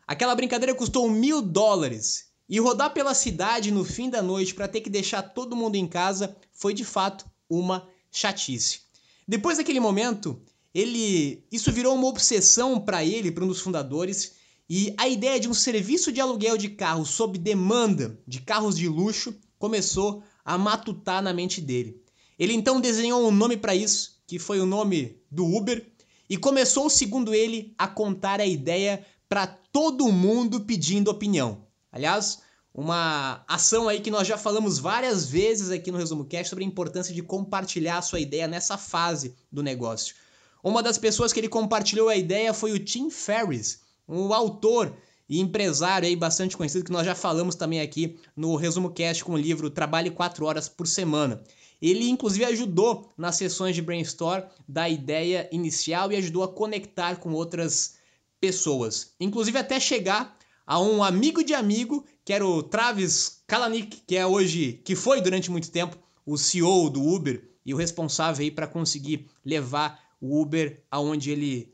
Aquela 0.05 0.35
brincadeira 0.35 0.75
custou 0.75 1.09
mil 1.09 1.41
dólares 1.41 2.25
e 2.49 2.59
rodar 2.59 2.93
pela 2.93 3.13
cidade 3.13 3.71
no 3.71 3.85
fim 3.85 4.09
da 4.09 4.21
noite 4.21 4.53
para 4.53 4.67
ter 4.67 4.81
que 4.81 4.89
deixar 4.89 5.21
todo 5.21 5.55
mundo 5.55 5.75
em 5.75 5.87
casa 5.87 6.35
foi 6.51 6.73
de 6.73 6.83
fato 6.83 7.25
uma 7.49 7.87
chatice. 8.11 8.81
Depois 9.25 9.57
daquele 9.57 9.79
momento, 9.79 10.37
ele 10.73 11.41
isso 11.49 11.71
virou 11.71 11.95
uma 11.95 12.07
obsessão 12.07 12.81
para 12.81 13.01
ele, 13.05 13.31
para 13.31 13.45
um 13.45 13.47
dos 13.47 13.61
fundadores, 13.61 14.33
e 14.69 14.93
a 14.97 15.07
ideia 15.07 15.39
de 15.39 15.47
um 15.47 15.53
serviço 15.53 16.11
de 16.11 16.19
aluguel 16.19 16.57
de 16.57 16.67
carros 16.67 17.11
sob 17.11 17.37
demanda 17.39 18.19
de 18.27 18.41
carros 18.41 18.75
de 18.75 18.89
luxo 18.89 19.33
começou 19.57 20.21
a 20.45 20.57
matutar 20.57 21.21
na 21.23 21.33
mente 21.33 21.59
dele. 21.59 21.99
Ele 22.37 22.53
então 22.53 22.79
desenhou 22.79 23.27
um 23.27 23.31
nome 23.31 23.57
para 23.57 23.75
isso, 23.75 24.21
que 24.27 24.37
foi 24.37 24.59
o 24.59 24.65
nome 24.65 25.19
do 25.31 25.43
Uber, 25.43 25.85
e 26.29 26.37
começou, 26.37 26.89
segundo 26.89 27.33
ele, 27.33 27.73
a 27.77 27.87
contar 27.87 28.39
a 28.39 28.45
ideia 28.45 29.03
para 29.27 29.47
todo 29.47 30.11
mundo 30.11 30.61
pedindo 30.61 31.09
opinião. 31.09 31.65
Aliás, 31.91 32.39
uma 32.73 33.43
ação 33.47 33.87
aí 33.87 34.01
que 34.01 34.11
nós 34.11 34.27
já 34.27 34.37
falamos 34.37 34.77
várias 34.77 35.29
vezes 35.29 35.71
aqui 35.71 35.91
no 35.91 35.97
Resumo 35.97 36.25
Cash 36.25 36.49
sobre 36.49 36.63
a 36.63 36.67
importância 36.67 37.13
de 37.13 37.23
compartilhar 37.23 37.97
a 37.97 38.01
sua 38.01 38.19
ideia 38.19 38.47
nessa 38.47 38.77
fase 38.77 39.33
do 39.51 39.63
negócio. 39.63 40.15
Uma 40.63 40.83
das 40.83 40.97
pessoas 40.97 41.31
que 41.31 41.39
ele 41.39 41.47
compartilhou 41.47 42.09
a 42.09 42.15
ideia 42.15 42.53
foi 42.53 42.71
o 42.71 42.79
Tim 42.79 43.09
Ferriss, 43.09 43.79
um 44.07 44.33
autor 44.33 44.95
e 45.27 45.39
empresário 45.39 46.07
aí 46.07 46.15
bastante 46.15 46.55
conhecido 46.55 46.85
que 46.85 46.91
nós 46.91 47.05
já 47.05 47.15
falamos 47.15 47.55
também 47.55 47.81
aqui 47.81 48.17
no 48.35 48.55
Resumo 48.55 48.91
Cast 48.91 49.23
com 49.23 49.33
o 49.33 49.37
livro 49.37 49.69
Trabalhe 49.69 50.11
4 50.11 50.45
horas 50.45 50.69
por 50.69 50.87
semana. 50.87 51.41
Ele 51.81 52.09
inclusive 52.09 52.45
ajudou 52.45 53.11
nas 53.17 53.35
sessões 53.35 53.75
de 53.75 53.81
brainstorm 53.81 54.43
da 54.67 54.87
ideia 54.87 55.49
inicial 55.51 56.11
e 56.11 56.15
ajudou 56.15 56.43
a 56.43 56.47
conectar 56.47 57.17
com 57.17 57.33
outras 57.33 57.95
pessoas, 58.39 59.13
inclusive 59.19 59.57
até 59.57 59.79
chegar 59.79 60.37
a 60.65 60.79
um 60.79 61.03
amigo 61.03 61.43
de 61.43 61.53
amigo, 61.53 62.05
que 62.23 62.33
era 62.33 62.45
o 62.45 62.63
Travis 62.63 63.43
Kalanick, 63.45 64.01
que 64.07 64.15
é 64.15 64.25
hoje, 64.25 64.81
que 64.83 64.95
foi 64.95 65.21
durante 65.21 65.51
muito 65.51 65.69
tempo 65.69 65.97
o 66.25 66.37
CEO 66.37 66.89
do 66.89 67.03
Uber 67.03 67.43
e 67.65 67.73
o 67.73 67.77
responsável 67.77 68.43
aí 68.43 68.49
para 68.49 68.67
conseguir 68.67 69.27
levar 69.43 69.99
o 70.19 70.41
Uber 70.41 70.83
aonde 70.89 71.31
ele 71.31 71.73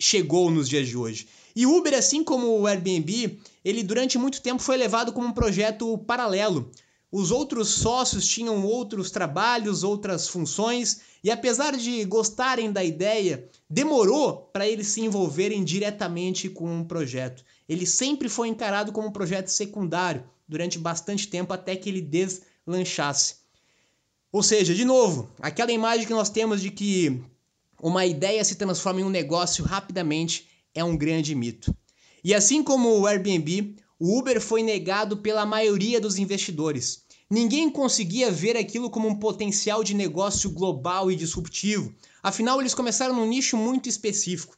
chegou 0.00 0.50
nos 0.50 0.68
dias 0.68 0.88
de 0.88 0.96
hoje. 0.96 1.28
E 1.54 1.66
o 1.66 1.76
Uber, 1.76 1.94
assim 1.94 2.24
como 2.24 2.60
o 2.60 2.66
Airbnb, 2.66 3.38
ele 3.64 3.82
durante 3.82 4.18
muito 4.18 4.40
tempo 4.40 4.62
foi 4.62 4.76
levado 4.76 5.12
como 5.12 5.28
um 5.28 5.32
projeto 5.32 5.98
paralelo. 5.98 6.70
Os 7.10 7.30
outros 7.30 7.68
sócios 7.68 8.26
tinham 8.26 8.64
outros 8.64 9.10
trabalhos, 9.10 9.82
outras 9.82 10.28
funções, 10.28 11.00
e 11.22 11.30
apesar 11.30 11.76
de 11.76 12.04
gostarem 12.06 12.72
da 12.72 12.82
ideia, 12.82 13.48
demorou 13.68 14.48
para 14.52 14.66
eles 14.66 14.86
se 14.86 15.02
envolverem 15.02 15.62
diretamente 15.62 16.48
com 16.48 16.66
um 16.66 16.84
projeto. 16.84 17.44
Ele 17.68 17.86
sempre 17.86 18.30
foi 18.30 18.48
encarado 18.48 18.92
como 18.92 19.08
um 19.08 19.12
projeto 19.12 19.48
secundário 19.48 20.24
durante 20.48 20.78
bastante 20.78 21.28
tempo 21.28 21.52
até 21.52 21.76
que 21.76 21.90
ele 21.90 22.00
deslanchasse. 22.00 23.36
Ou 24.32 24.42
seja, 24.42 24.74
de 24.74 24.84
novo, 24.84 25.30
aquela 25.40 25.70
imagem 25.70 26.06
que 26.06 26.14
nós 26.14 26.30
temos 26.30 26.62
de 26.62 26.70
que 26.70 27.22
uma 27.82 28.06
ideia 28.06 28.42
se 28.42 28.54
transforma 28.54 29.02
em 29.02 29.04
um 29.04 29.10
negócio 29.10 29.64
rapidamente 29.64 30.48
é 30.74 30.82
um 30.82 30.96
grande 30.96 31.34
mito. 31.34 31.74
E 32.24 32.34
assim 32.34 32.62
como 32.62 32.88
o 32.98 33.06
Airbnb, 33.06 33.76
o 33.98 34.18
Uber 34.18 34.40
foi 34.40 34.62
negado 34.62 35.18
pela 35.18 35.46
maioria 35.46 36.00
dos 36.00 36.18
investidores. 36.18 37.02
Ninguém 37.30 37.70
conseguia 37.70 38.30
ver 38.30 38.56
aquilo 38.56 38.90
como 38.90 39.08
um 39.08 39.18
potencial 39.18 39.82
de 39.82 39.94
negócio 39.94 40.50
global 40.50 41.10
e 41.10 41.16
disruptivo. 41.16 41.94
Afinal, 42.22 42.60
eles 42.60 42.74
começaram 42.74 43.14
num 43.14 43.26
nicho 43.26 43.56
muito 43.56 43.88
específico. 43.88 44.56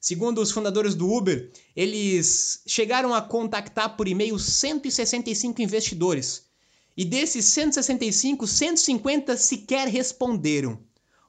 Segundo 0.00 0.40
os 0.40 0.50
fundadores 0.50 0.94
do 0.94 1.10
Uber, 1.10 1.50
eles 1.74 2.62
chegaram 2.66 3.14
a 3.14 3.22
contactar 3.22 3.96
por 3.96 4.06
e-mail 4.06 4.38
165 4.38 5.62
investidores. 5.62 6.44
E 6.96 7.04
desses 7.04 7.44
165, 7.46 8.46
150 8.46 9.36
sequer 9.36 9.88
responderam. 9.88 10.85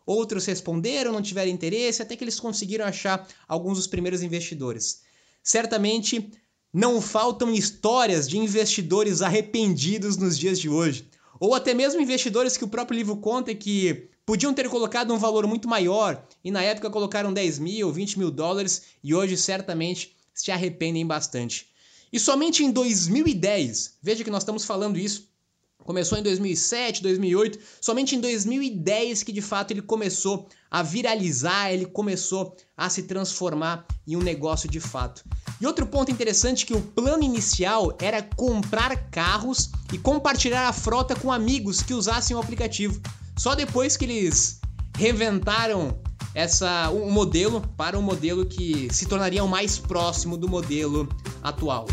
Outros 0.08 0.46
responderam, 0.46 1.12
não 1.12 1.22
tiveram 1.22 1.52
interesse, 1.52 2.02
até 2.02 2.16
que 2.16 2.24
eles 2.24 2.40
conseguiram 2.40 2.86
achar 2.86 3.28
alguns 3.46 3.78
dos 3.78 3.88
primeiros 3.88 4.24
investidores. 4.24 5.02
Certamente 5.44 6.32
não 6.74 7.02
faltam 7.02 7.54
histórias 7.54 8.26
de 8.26 8.38
investidores 8.38 9.22
arrependidos 9.22 10.16
nos 10.16 10.40
dias 10.40 10.62
de 10.62 10.70
hoje, 10.70 11.10
ou 11.42 11.54
até 11.54 11.74
mesmo 11.74 12.00
investidores 12.00 12.56
que 12.56 12.64
o 12.64 12.70
próprio 12.70 12.98
livro 12.98 13.18
conta 13.18 13.54
que 13.54 14.10
podiam 14.26 14.54
ter 14.54 14.70
colocado 14.70 15.14
um 15.14 15.18
valor 15.18 15.46
muito 15.46 15.68
maior 15.68 16.26
e 16.42 16.52
na 16.52 16.64
época 16.64 16.90
colocaram 16.90 17.34
10 17.34 17.60
mil, 17.60 17.92
20 17.92 18.18
mil 18.18 18.32
dólares 18.32 18.84
e 19.04 19.14
hoje 19.14 19.36
certamente 19.36 20.16
se 20.34 20.52
arrependem 20.52 21.06
bastante. 21.06 21.68
E 22.14 22.18
somente 22.18 22.64
em 22.64 22.72
2010, 22.72 23.98
veja 24.02 24.24
que 24.24 24.32
nós 24.32 24.44
estamos 24.44 24.64
falando 24.64 24.98
isso 24.98 25.28
Começou 25.88 26.18
em 26.18 26.22
2007, 26.22 27.02
2008, 27.02 27.60
somente 27.80 28.14
em 28.14 28.20
2010 28.20 29.24
que 29.24 29.32
de 29.32 29.42
fato 29.42 29.72
ele 29.72 29.82
começou 29.82 30.46
a 30.70 30.84
viralizar, 30.84 31.72
ele 31.72 31.86
começou 31.86 32.58
a 32.76 32.90
se 32.90 33.04
transformar 33.04 33.86
em 34.06 34.18
um 34.18 34.22
negócio 34.22 34.70
de 34.70 34.82
fato. 34.82 35.24
E 35.62 35.66
outro 35.66 35.88
ponto 35.88 36.12
interessante 36.12 36.66
é 36.66 36.68
que 36.68 36.74
o 36.74 36.82
plano 36.82 37.24
inicial 37.24 37.96
era 38.02 38.22
comprar 38.22 39.10
carros 39.10 39.72
e 39.94 39.98
compartilhar 39.98 40.68
a 40.68 40.74
frota 40.74 41.16
com 41.16 41.32
amigos 41.32 41.82
que 41.82 41.94
usassem 41.94 42.36
o 42.36 42.40
aplicativo. 42.42 43.02
Só 43.38 43.56
depois 43.56 43.96
que 43.96 44.04
eles 44.04 44.60
reventaram 44.98 45.98
essa 46.36 46.90
o 46.90 47.06
um 47.06 47.12
modelo 47.12 47.62
para 47.78 47.98
um 47.98 48.02
modelo 48.02 48.46
que 48.46 48.94
se 48.94 49.06
tornaria 49.06 49.42
o 49.42 49.48
mais 49.48 49.80
próximo 49.80 50.36
do 50.36 50.50
modelo 50.50 51.08
atual. 51.42 51.88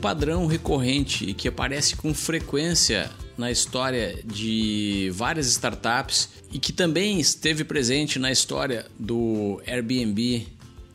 Padrão 0.00 0.46
recorrente 0.46 1.24
e 1.24 1.34
que 1.34 1.46
aparece 1.46 1.94
com 1.94 2.14
frequência 2.14 3.10
na 3.36 3.50
história 3.50 4.18
de 4.24 5.10
várias 5.14 5.46
startups 5.46 6.30
e 6.52 6.58
que 6.58 6.72
também 6.72 7.20
esteve 7.20 7.64
presente 7.64 8.18
na 8.18 8.32
história 8.32 8.86
do 8.98 9.60
Airbnb 9.66 10.46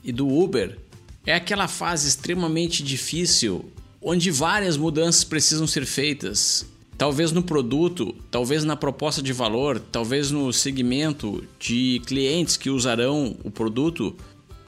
e 0.04 0.12
do 0.12 0.28
Uber 0.28 0.78
é 1.26 1.34
aquela 1.34 1.68
fase 1.68 2.08
extremamente 2.08 2.84
difícil 2.84 3.72
onde 4.02 4.30
várias 4.30 4.78
mudanças 4.78 5.24
precisam 5.24 5.66
ser 5.66 5.86
feitas 5.86 6.66
talvez 6.98 7.32
no 7.32 7.44
produto, 7.44 8.16
talvez 8.32 8.64
na 8.64 8.76
proposta 8.76 9.22
de 9.22 9.34
valor, 9.34 9.80
talvez 9.80 10.32
no 10.32 10.52
segmento 10.54 11.44
de 11.60 12.02
clientes 12.06 12.58
que 12.58 12.70
usarão 12.70 13.36
o 13.44 13.52
produto. 13.52 14.16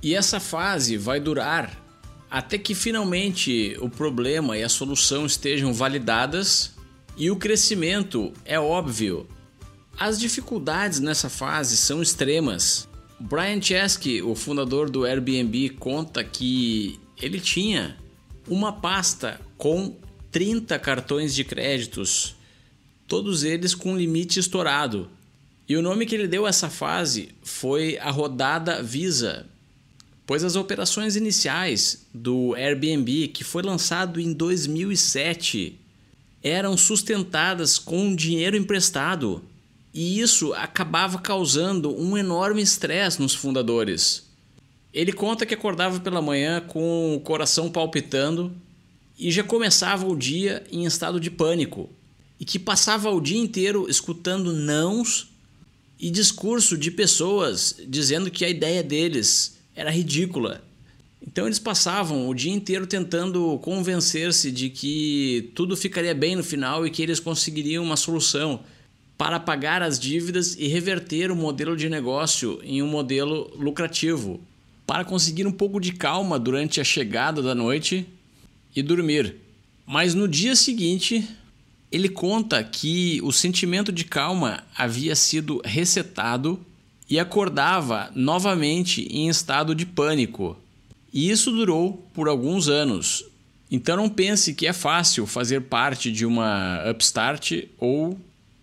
E 0.03 0.13
essa 0.13 0.39
fase 0.39 0.97
vai 0.97 1.19
durar 1.19 1.86
até 2.29 2.57
que 2.57 2.75
finalmente 2.75 3.77
o 3.79 3.89
problema 3.89 4.57
e 4.57 4.63
a 4.63 4.69
solução 4.69 5.25
estejam 5.25 5.73
validadas 5.73 6.73
e 7.15 7.31
o 7.31 7.35
crescimento 7.35 8.33
é 8.45 8.59
óbvio. 8.59 9.27
As 9.97 10.19
dificuldades 10.19 10.99
nessa 10.99 11.29
fase 11.29 11.75
são 11.75 12.01
extremas. 12.01 12.87
Brian 13.19 13.59
Chesky, 13.61 14.21
o 14.21 14.35
fundador 14.35 14.89
do 14.89 15.05
Airbnb, 15.05 15.69
conta 15.69 16.23
que 16.23 16.99
ele 17.19 17.39
tinha 17.39 17.97
uma 18.47 18.71
pasta 18.71 19.41
com 19.57 19.95
30 20.31 20.77
cartões 20.77 21.33
de 21.33 21.43
créditos, 21.43 22.35
todos 23.07 23.43
eles 23.43 23.73
com 23.73 23.97
limite 23.97 24.39
estourado. 24.39 25.09
E 25.67 25.75
o 25.75 25.81
nome 25.81 26.05
que 26.05 26.13
ele 26.13 26.27
deu 26.27 26.45
a 26.45 26.49
essa 26.49 26.69
fase 26.69 27.29
foi 27.41 27.97
a 27.97 28.11
rodada 28.11 28.83
Visa, 28.83 29.47
pois 30.27 30.43
as 30.43 30.57
operações 30.57 31.15
iniciais 31.15 32.05
do 32.13 32.53
Airbnb, 32.53 33.29
que 33.29 33.45
foi 33.45 33.63
lançado 33.63 34.19
em 34.19 34.33
2007, 34.33 35.79
eram 36.43 36.75
sustentadas 36.75 37.79
com 37.79 38.13
dinheiro 38.13 38.57
emprestado. 38.57 39.41
E 39.93 40.19
isso 40.19 40.53
acabava 40.53 41.17
causando 41.19 41.97
um 41.97 42.17
enorme 42.17 42.61
estresse 42.61 43.21
nos 43.21 43.33
fundadores. 43.33 44.27
Ele 44.93 45.13
conta 45.13 45.45
que 45.45 45.53
acordava 45.53 45.99
pela 46.01 46.21
manhã 46.21 46.59
com 46.59 47.15
o 47.15 47.21
coração 47.21 47.71
palpitando 47.71 48.53
e 49.17 49.31
já 49.31 49.43
começava 49.43 50.05
o 50.05 50.15
dia 50.15 50.63
em 50.69 50.85
estado 50.85 51.21
de 51.21 51.31
pânico 51.31 51.89
e 52.37 52.43
que 52.43 52.59
passava 52.59 53.09
o 53.09 53.21
dia 53.21 53.39
inteiro 53.39 53.89
escutando 53.89 54.51
nãos 54.51 55.31
e 55.97 56.09
discurso 56.11 56.77
de 56.77 56.91
pessoas 56.91 57.75
dizendo 57.87 58.29
que 58.29 58.43
a 58.43 58.49
ideia 58.49 58.83
deles 58.83 59.56
era 59.77 59.91
ridícula. 59.91 60.63
Então 61.25 61.45
eles 61.45 61.59
passavam 61.59 62.27
o 62.27 62.33
dia 62.33 62.51
inteiro 62.51 62.87
tentando 62.87 63.59
convencer-se 63.59 64.51
de 64.51 64.69
que 64.69 65.51
tudo 65.53 65.77
ficaria 65.77 66.15
bem 66.15 66.35
no 66.35 66.43
final 66.43 66.85
e 66.85 66.89
que 66.89 67.01
eles 67.01 67.19
conseguiriam 67.19 67.83
uma 67.83 67.95
solução 67.95 68.61
para 69.17 69.39
pagar 69.39 69.83
as 69.83 69.99
dívidas 69.99 70.55
e 70.55 70.67
reverter 70.67 71.31
o 71.31 71.35
modelo 71.35 71.77
de 71.77 71.89
negócio 71.89 72.59
em 72.63 72.81
um 72.81 72.87
modelo 72.87 73.51
lucrativo, 73.55 74.39
para 74.85 75.05
conseguir 75.05 75.45
um 75.45 75.51
pouco 75.51 75.79
de 75.79 75.91
calma 75.91 76.39
durante 76.39 76.81
a 76.81 76.83
chegada 76.83 77.41
da 77.41 77.53
noite 77.53 78.05
e 78.75 78.81
dormir. 78.81 79.35
Mas 79.85 80.13
no 80.13 80.27
dia 80.27 80.55
seguinte, 80.55 81.27
ele 81.91 82.09
conta 82.09 82.63
que 82.63 83.19
o 83.23 83.31
sentimento 83.31 83.91
de 83.91 84.05
calma 84.05 84.63
havia 84.75 85.15
sido 85.15 85.61
resetado 85.63 86.59
e 87.09 87.19
acordava 87.19 88.11
novamente 88.13 89.07
em 89.09 89.29
estado 89.29 89.73
de 89.73 89.85
pânico. 89.85 90.57
E 91.13 91.29
isso 91.29 91.51
durou 91.51 92.05
por 92.13 92.27
alguns 92.27 92.67
anos. 92.67 93.23
Então 93.71 93.97
não 93.97 94.09
pense 94.09 94.53
que 94.53 94.67
é 94.67 94.73
fácil 94.73 95.25
fazer 95.25 95.61
parte 95.61 96.11
de 96.11 96.25
uma 96.25 96.83
upstart 96.89 97.63
ou 97.77 98.17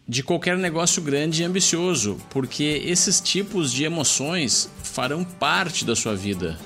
de 0.07 0.23
qualquer 0.23 0.57
negócio 0.59 1.03
grande 1.03 1.43
e 1.43 1.45
ambicioso, 1.45 2.21
porque 2.29 2.83
esses 2.85 3.21
tipos 3.21 3.73
de 3.73 3.85
emoções 3.85 4.69
farão 4.83 5.25
parte 5.25 5.85
da 5.85 5.97
sua 5.97 6.15
vida. 6.15 6.59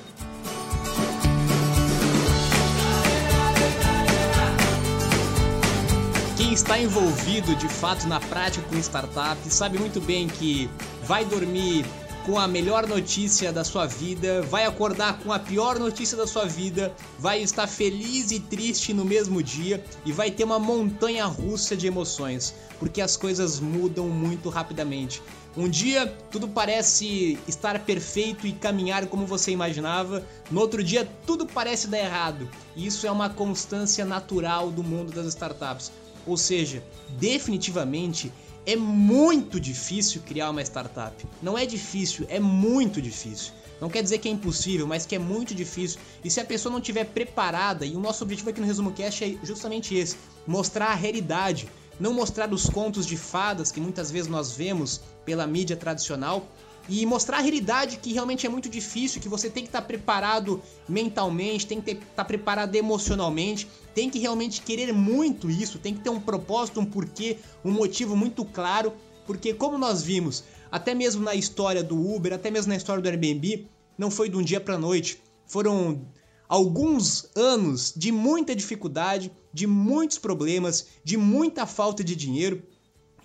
Quem 6.35 6.53
está 6.53 6.79
envolvido 6.79 7.55
de 7.55 7.67
fato 7.69 8.07
na 8.07 8.19
prática 8.19 8.65
com 8.67 8.77
startup 8.77 9.37
sabe 9.47 9.77
muito 9.77 10.01
bem 10.01 10.27
que 10.27 10.69
vai 11.09 11.25
dormir 11.25 11.87
com 12.23 12.37
a 12.37 12.47
melhor 12.47 12.85
notícia 12.85 13.51
da 13.51 13.63
sua 13.63 13.87
vida, 13.87 14.43
vai 14.43 14.65
acordar 14.65 15.17
com 15.17 15.33
a 15.33 15.39
pior 15.39 15.79
notícia 15.79 16.15
da 16.15 16.27
sua 16.27 16.45
vida, 16.45 16.93
vai 17.17 17.41
estar 17.41 17.65
feliz 17.65 18.29
e 18.29 18.39
triste 18.39 18.93
no 18.93 19.03
mesmo 19.03 19.41
dia 19.41 19.83
e 20.05 20.11
vai 20.11 20.29
ter 20.29 20.43
uma 20.43 20.59
montanha 20.59 21.25
russa 21.25 21.75
de 21.75 21.87
emoções, 21.87 22.53
porque 22.77 23.01
as 23.01 23.17
coisas 23.17 23.59
mudam 23.59 24.07
muito 24.07 24.49
rapidamente. 24.49 25.19
Um 25.57 25.67
dia 25.67 26.05
tudo 26.29 26.47
parece 26.47 27.39
estar 27.47 27.79
perfeito 27.79 28.45
e 28.45 28.53
caminhar 28.53 29.07
como 29.07 29.25
você 29.25 29.49
imaginava, 29.49 30.23
no 30.51 30.61
outro 30.61 30.83
dia 30.83 31.09
tudo 31.25 31.43
parece 31.47 31.87
dar 31.87 31.97
errado. 31.97 32.47
E 32.75 32.85
isso 32.85 33.07
é 33.07 33.11
uma 33.11 33.31
constância 33.31 34.05
natural 34.05 34.69
do 34.69 34.83
mundo 34.83 35.11
das 35.11 35.25
startups. 35.25 35.91
Ou 36.27 36.37
seja, 36.37 36.83
definitivamente 37.17 38.31
é 38.71 38.75
muito 38.75 39.59
difícil 39.59 40.21
criar 40.21 40.51
uma 40.51 40.61
startup. 40.61 41.25
Não 41.41 41.57
é 41.57 41.65
difícil, 41.65 42.27
é 42.29 42.39
muito 42.39 43.01
difícil. 43.01 43.51
Não 43.81 43.89
quer 43.89 44.03
dizer 44.03 44.19
que 44.19 44.27
é 44.27 44.31
impossível, 44.31 44.85
mas 44.85 45.07
que 45.07 45.15
é 45.15 45.19
muito 45.19 45.55
difícil. 45.55 45.99
E 46.23 46.29
se 46.29 46.39
a 46.39 46.45
pessoa 46.45 46.71
não 46.71 46.77
estiver 46.79 47.05
preparada, 47.05 47.83
e 47.83 47.95
o 47.95 47.99
nosso 47.99 48.23
objetivo 48.23 48.51
aqui 48.51 48.61
no 48.61 48.67
Resumo 48.67 48.91
Cast 48.91 49.23
é 49.23 49.37
justamente 49.43 49.95
esse: 49.95 50.17
mostrar 50.45 50.89
a 50.89 50.93
realidade, 50.93 51.67
não 51.99 52.13
mostrar 52.13 52.53
os 52.53 52.69
contos 52.69 53.07
de 53.07 53.17
fadas 53.17 53.71
que 53.71 53.81
muitas 53.81 54.11
vezes 54.11 54.29
nós 54.29 54.51
vemos 54.51 55.01
pela 55.25 55.47
mídia 55.47 55.75
tradicional, 55.75 56.47
e 56.89 57.05
mostrar 57.05 57.37
a 57.37 57.41
realidade 57.41 57.97
que 57.97 58.11
realmente 58.11 58.47
é 58.47 58.49
muito 58.49 58.67
difícil, 58.67 59.21
que 59.21 59.29
você 59.29 59.47
tem 59.47 59.61
que 59.61 59.69
estar 59.69 59.81
tá 59.81 59.87
preparado 59.87 60.59
mentalmente, 60.87 61.67
tem 61.67 61.79
que 61.79 61.91
estar 61.91 62.05
tá 62.15 62.25
preparado 62.25 62.75
emocionalmente, 62.75 63.67
tem 63.93 64.09
que 64.09 64.17
realmente 64.17 64.61
querer 64.61 64.91
muito 64.91 65.51
isso, 65.51 65.77
tem 65.77 65.93
que 65.93 66.01
ter 66.01 66.09
um 66.09 66.19
propósito, 66.19 66.79
um 66.79 66.85
porquê, 66.85 67.37
um 67.63 67.71
motivo 67.71 68.15
muito 68.15 68.43
claro, 68.43 68.91
porque 69.27 69.53
como 69.53 69.77
nós 69.77 70.01
vimos, 70.01 70.43
até 70.71 70.95
mesmo 70.95 71.23
na 71.23 71.35
história 71.35 71.83
do 71.83 71.95
Uber, 71.95 72.33
até 72.33 72.49
mesmo 72.49 72.69
na 72.69 72.77
história 72.77 73.01
do 73.01 73.07
Airbnb, 73.07 73.67
não 73.95 74.09
foi 74.09 74.27
de 74.27 74.35
um 74.35 74.41
dia 74.41 74.59
para 74.59 74.77
noite, 74.77 75.21
foram 75.45 76.01
alguns 76.47 77.29
anos 77.35 77.93
de 77.95 78.11
muita 78.11 78.55
dificuldade, 78.55 79.31
de 79.53 79.67
muitos 79.67 80.17
problemas, 80.17 80.87
de 81.03 81.17
muita 81.17 81.67
falta 81.67 82.03
de 82.03 82.15
dinheiro, 82.15 82.63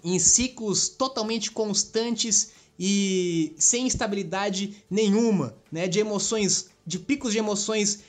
em 0.05 0.19
ciclos 0.19 0.91
totalmente 0.91 1.51
constantes 1.51 2.51
e 2.79 3.55
sem 3.59 3.87
estabilidade 3.87 4.85
nenhuma, 4.91 5.57
né? 5.71 5.87
De 5.87 5.99
emoções, 6.01 6.71
de 6.87 6.99
picos 6.99 7.33
de 7.33 7.39
emoções 7.39 8.01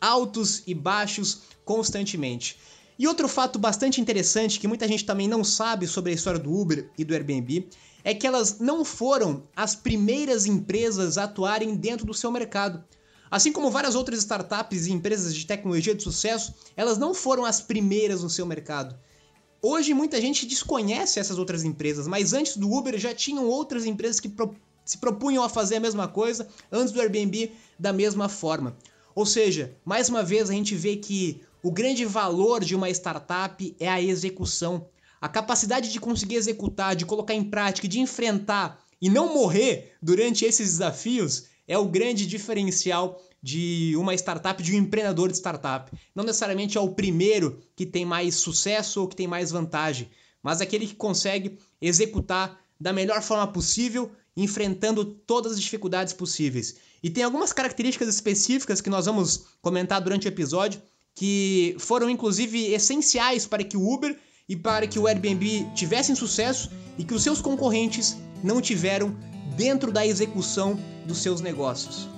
altos 0.00 0.62
e 0.66 0.74
baixos 0.74 1.42
constantemente. 1.64 2.58
E 2.98 3.06
outro 3.06 3.28
fato 3.28 3.58
bastante 3.58 4.00
interessante 4.00 4.60
que 4.60 4.68
muita 4.68 4.86
gente 4.86 5.04
também 5.04 5.26
não 5.26 5.42
sabe 5.42 5.86
sobre 5.86 6.12
a 6.12 6.14
história 6.14 6.38
do 6.38 6.52
Uber 6.52 6.90
e 6.98 7.04
do 7.04 7.14
Airbnb 7.14 7.68
é 8.04 8.14
que 8.14 8.26
elas 8.26 8.58
não 8.58 8.84
foram 8.84 9.42
as 9.54 9.74
primeiras 9.74 10.46
empresas 10.46 11.16
a 11.16 11.24
atuarem 11.24 11.74
dentro 11.76 12.06
do 12.06 12.14
seu 12.14 12.30
mercado. 12.30 12.82
Assim 13.30 13.52
como 13.52 13.70
várias 13.70 13.94
outras 13.94 14.18
startups 14.20 14.86
e 14.86 14.92
empresas 14.92 15.34
de 15.34 15.46
tecnologia 15.46 15.94
de 15.94 16.02
sucesso, 16.02 16.52
elas 16.76 16.98
não 16.98 17.14
foram 17.14 17.44
as 17.44 17.60
primeiras 17.60 18.22
no 18.22 18.28
seu 18.28 18.44
mercado. 18.44 18.98
Hoje 19.62 19.92
muita 19.92 20.20
gente 20.20 20.46
desconhece 20.46 21.20
essas 21.20 21.38
outras 21.38 21.64
empresas, 21.64 22.06
mas 22.06 22.32
antes 22.32 22.56
do 22.56 22.72
Uber 22.72 22.98
já 22.98 23.14
tinham 23.14 23.46
outras 23.46 23.84
empresas 23.84 24.18
que 24.18 24.28
pro 24.28 24.54
se 24.84 24.98
propunham 24.98 25.44
a 25.44 25.48
fazer 25.48 25.76
a 25.76 25.80
mesma 25.80 26.08
coisa, 26.08 26.48
antes 26.72 26.92
do 26.92 27.00
Airbnb 27.00 27.52
da 27.78 27.92
mesma 27.92 28.28
forma. 28.28 28.76
Ou 29.14 29.24
seja, 29.24 29.76
mais 29.84 30.08
uma 30.08 30.22
vez 30.22 30.50
a 30.50 30.52
gente 30.52 30.74
vê 30.74 30.96
que 30.96 31.42
o 31.62 31.70
grande 31.70 32.04
valor 32.04 32.64
de 32.64 32.74
uma 32.74 32.90
startup 32.90 33.76
é 33.78 33.88
a 33.88 34.02
execução. 34.02 34.88
A 35.20 35.28
capacidade 35.28 35.92
de 35.92 36.00
conseguir 36.00 36.36
executar, 36.36 36.96
de 36.96 37.06
colocar 37.06 37.34
em 37.34 37.44
prática, 37.44 37.86
de 37.86 38.00
enfrentar 38.00 38.82
e 39.00 39.08
não 39.08 39.32
morrer 39.32 39.92
durante 40.02 40.44
esses 40.44 40.70
desafios 40.70 41.44
é 41.68 41.78
o 41.78 41.86
grande 41.86 42.26
diferencial 42.26 43.22
de 43.42 43.94
uma 43.96 44.14
startup, 44.14 44.62
de 44.62 44.74
um 44.74 44.78
empreendedor 44.78 45.30
de 45.30 45.36
startup. 45.36 45.90
Não 46.14 46.24
necessariamente 46.24 46.76
é 46.76 46.80
o 46.80 46.90
primeiro 46.90 47.58
que 47.74 47.86
tem 47.86 48.04
mais 48.04 48.36
sucesso 48.36 49.00
ou 49.00 49.08
que 49.08 49.16
tem 49.16 49.26
mais 49.26 49.50
vantagem, 49.50 50.08
mas 50.42 50.60
aquele 50.60 50.86
que 50.86 50.94
consegue 50.94 51.58
executar 51.80 52.60
da 52.78 52.92
melhor 52.92 53.22
forma 53.22 53.46
possível, 53.46 54.10
enfrentando 54.36 55.04
todas 55.04 55.52
as 55.52 55.60
dificuldades 55.60 56.12
possíveis. 56.12 56.76
E 57.02 57.10
tem 57.10 57.24
algumas 57.24 57.52
características 57.52 58.08
específicas 58.08 58.80
que 58.80 58.90
nós 58.90 59.06
vamos 59.06 59.46
comentar 59.60 60.00
durante 60.00 60.26
o 60.26 60.28
episódio 60.28 60.80
que 61.14 61.76
foram 61.78 62.08
inclusive 62.08 62.72
essenciais 62.72 63.46
para 63.46 63.64
que 63.64 63.76
o 63.76 63.92
Uber 63.92 64.16
e 64.48 64.56
para 64.56 64.86
que 64.86 64.98
o 64.98 65.06
Airbnb 65.06 65.66
tivessem 65.74 66.14
sucesso 66.14 66.70
e 66.98 67.04
que 67.04 67.14
os 67.14 67.22
seus 67.22 67.40
concorrentes 67.40 68.16
não 68.42 68.60
tiveram 68.60 69.14
dentro 69.56 69.92
da 69.92 70.06
execução 70.06 70.78
dos 71.06 71.18
seus 71.18 71.40
negócios. 71.40 72.08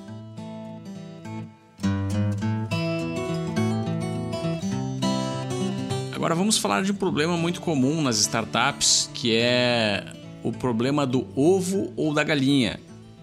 Agora 6.22 6.36
vamos 6.36 6.56
falar 6.56 6.84
de 6.84 6.92
um 6.92 6.94
problema 6.94 7.36
muito 7.36 7.60
comum 7.60 8.00
nas 8.00 8.16
startups, 8.20 9.10
que 9.12 9.34
é 9.34 10.04
o 10.44 10.52
problema 10.52 11.04
do 11.04 11.26
ovo 11.34 11.92
ou 11.96 12.14
da 12.14 12.22
galinha. 12.22 12.78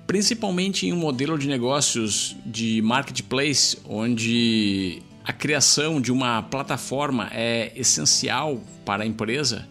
Principalmente 0.05 0.85
em 0.85 0.91
um 0.91 0.97
modelo 0.97 1.39
de 1.39 1.47
negócios 1.47 2.35
de 2.45 2.81
marketplace, 2.81 3.77
onde 3.88 5.01
a 5.23 5.31
criação 5.31 6.01
de 6.01 6.12
uma 6.12 6.41
plataforma 6.41 7.29
é 7.31 7.71
essencial 7.73 8.59
para 8.83 9.03
a 9.03 9.07
empresa, 9.07 9.65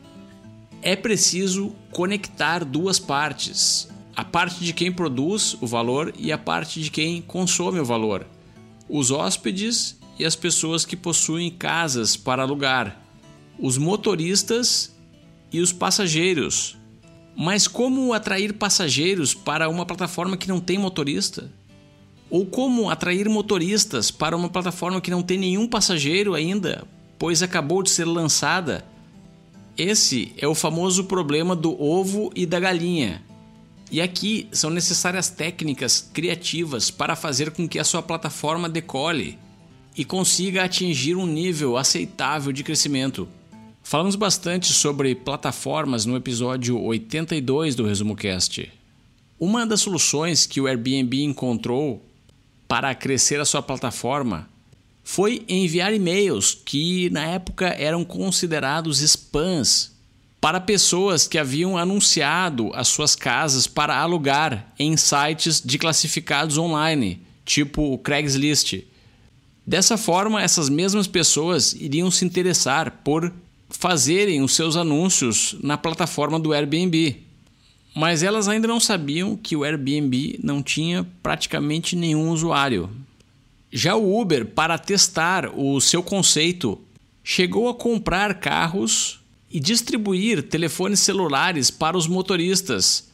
é 0.80 0.96
preciso 0.96 1.76
conectar 1.92 2.64
duas 2.64 2.98
partes: 2.98 3.90
a 4.16 4.24
parte 4.24 4.64
de 4.64 4.72
quem 4.72 4.90
produz 4.90 5.54
o 5.60 5.66
valor 5.66 6.14
e 6.18 6.32
a 6.32 6.38
parte 6.38 6.80
de 6.80 6.90
quem 6.90 7.20
consome 7.20 7.78
o 7.78 7.84
valor, 7.84 8.26
os 8.88 9.10
hóspedes 9.10 10.00
e 10.18 10.24
as 10.24 10.34
pessoas 10.34 10.86
que 10.86 10.96
possuem 10.96 11.50
casas 11.50 12.16
para 12.16 12.42
alugar, 12.42 13.08
os 13.59 13.77
motoristas 13.77 14.94
e 15.53 15.61
os 15.61 15.73
passageiros. 15.73 16.77
Mas 17.37 17.68
como 17.68 18.12
atrair 18.12 18.53
passageiros 18.53 19.35
para 19.35 19.68
uma 19.68 19.87
plataforma 19.87 20.37
que 20.37 20.49
não 20.49 20.61
tem 20.61 20.79
motorista? 20.79 21.51
Ou 22.31 22.44
como 22.44 22.90
atrair 22.90 23.29
motoristas 23.29 24.11
para 24.11 24.37
uma 24.37 24.49
plataforma 24.49 25.01
que 25.01 25.11
não 25.11 25.23
tem 25.23 25.38
nenhum 25.38 25.66
passageiro 25.66 26.35
ainda, 26.35 26.85
pois 27.18 27.42
acabou 27.42 27.83
de 27.83 27.90
ser 27.90 28.05
lançada? 28.05 28.85
Esse 29.77 30.33
é 30.37 30.47
o 30.47 30.55
famoso 30.55 31.05
problema 31.05 31.55
do 31.55 31.81
ovo 31.81 32.31
e 32.35 32.44
da 32.44 32.59
galinha. 32.59 33.23
E 33.90 34.01
aqui 34.03 34.49
são 34.53 34.68
necessárias 34.68 35.31
técnicas 35.31 36.11
criativas 36.12 36.90
para 36.90 37.16
fazer 37.16 37.53
com 37.53 37.66
que 37.66 37.79
a 37.79 37.85
sua 37.85 38.03
plataforma 38.03 38.68
decole 38.68 39.38
e 39.97 40.05
consiga 40.05 40.64
atingir 40.64 41.16
um 41.16 41.27
nível 41.27 41.77
aceitável 41.77 42.53
de 42.53 42.62
crescimento. 42.62 43.29
Falamos 43.88 44.16
bastante 44.16 44.74
sobre 44.74 45.14
plataformas 45.14 46.05
no 46.05 46.14
episódio 46.14 46.79
82 46.79 47.74
do 47.74 47.87
Resumo 47.87 48.14
Cast. 48.14 48.70
Uma 49.40 49.66
das 49.66 49.81
soluções 49.81 50.44
que 50.44 50.61
o 50.61 50.66
Airbnb 50.66 51.22
encontrou 51.22 52.05
para 52.68 52.94
crescer 52.94 53.40
a 53.40 53.46
sua 53.46 53.62
plataforma 53.62 54.46
foi 55.03 55.42
enviar 55.48 55.94
e-mails 55.94 56.53
que 56.53 57.09
na 57.09 57.24
época 57.29 57.68
eram 57.68 58.05
considerados 58.05 59.01
spams 59.01 59.96
para 60.38 60.61
pessoas 60.61 61.27
que 61.27 61.38
haviam 61.38 61.79
anunciado 61.79 62.70
as 62.74 62.88
suas 62.88 63.16
casas 63.16 63.66
para 63.66 63.96
alugar 63.96 64.70
em 64.79 64.98
sites 64.98 65.62
de 65.64 65.79
classificados 65.79 66.59
online, 66.59 67.22
tipo 67.42 67.90
o 67.90 67.96
Craigslist. 67.96 68.85
Dessa 69.66 69.96
forma, 69.96 70.42
essas 70.42 70.68
mesmas 70.68 71.07
pessoas 71.07 71.72
iriam 71.72 72.11
se 72.11 72.27
interessar 72.27 73.01
por 73.03 73.33
fazerem 73.68 74.42
os 74.42 74.54
seus 74.54 74.76
anúncios 74.76 75.57
na 75.62 75.76
plataforma 75.76 76.38
do 76.38 76.52
Airbnb. 76.52 77.16
Mas 77.94 78.22
elas 78.22 78.48
ainda 78.48 78.68
não 78.68 78.78
sabiam 78.78 79.37
que 79.37 79.57
o 79.57 79.64
Airbnb 79.64 80.38
não 80.42 80.62
tinha 80.62 81.07
praticamente 81.22 81.96
nenhum 81.96 82.31
usuário. 82.31 82.90
Já 83.70 83.94
o 83.94 84.20
Uber, 84.20 84.46
para 84.46 84.78
testar 84.78 85.50
o 85.54 85.81
seu 85.81 86.02
conceito, 86.02 86.81
chegou 87.22 87.68
a 87.68 87.74
comprar 87.74 88.35
carros 88.35 89.20
e 89.50 89.61
distribuir 89.61 90.42
telefones 90.42 91.00
celulares 91.00 91.70
para 91.70 91.96
os 91.96 92.07
motoristas. 92.07 93.09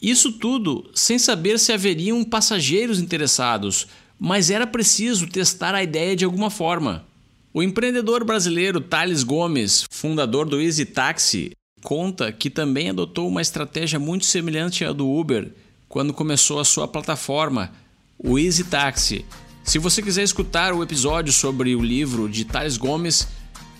Isso 0.00 0.32
tudo 0.32 0.90
sem 0.94 1.18
saber 1.18 1.58
se 1.58 1.72
haveriam 1.72 2.24
passageiros 2.24 3.00
interessados, 3.00 3.86
mas 4.18 4.50
era 4.50 4.66
preciso 4.66 5.26
testar 5.26 5.74
a 5.74 5.82
ideia 5.82 6.16
de 6.16 6.24
alguma 6.24 6.50
forma. 6.50 7.07
O 7.52 7.62
empreendedor 7.62 8.24
brasileiro 8.24 8.78
Thales 8.78 9.22
Gomes, 9.22 9.86
fundador 9.90 10.46
do 10.46 10.60
Easy 10.60 10.84
Taxi, 10.84 11.52
conta 11.82 12.30
que 12.30 12.50
também 12.50 12.90
adotou 12.90 13.26
uma 13.26 13.40
estratégia 13.40 13.98
muito 13.98 14.26
semelhante 14.26 14.84
à 14.84 14.92
do 14.92 15.10
Uber 15.10 15.50
quando 15.88 16.12
começou 16.12 16.60
a 16.60 16.64
sua 16.64 16.86
plataforma, 16.86 17.72
o 18.18 18.38
Easy 18.38 18.64
Taxi. 18.64 19.24
Se 19.64 19.78
você 19.78 20.02
quiser 20.02 20.22
escutar 20.22 20.74
o 20.74 20.82
episódio 20.82 21.32
sobre 21.32 21.74
o 21.74 21.80
livro 21.80 22.28
de 22.28 22.44
Thales 22.44 22.76
Gomes, 22.76 23.26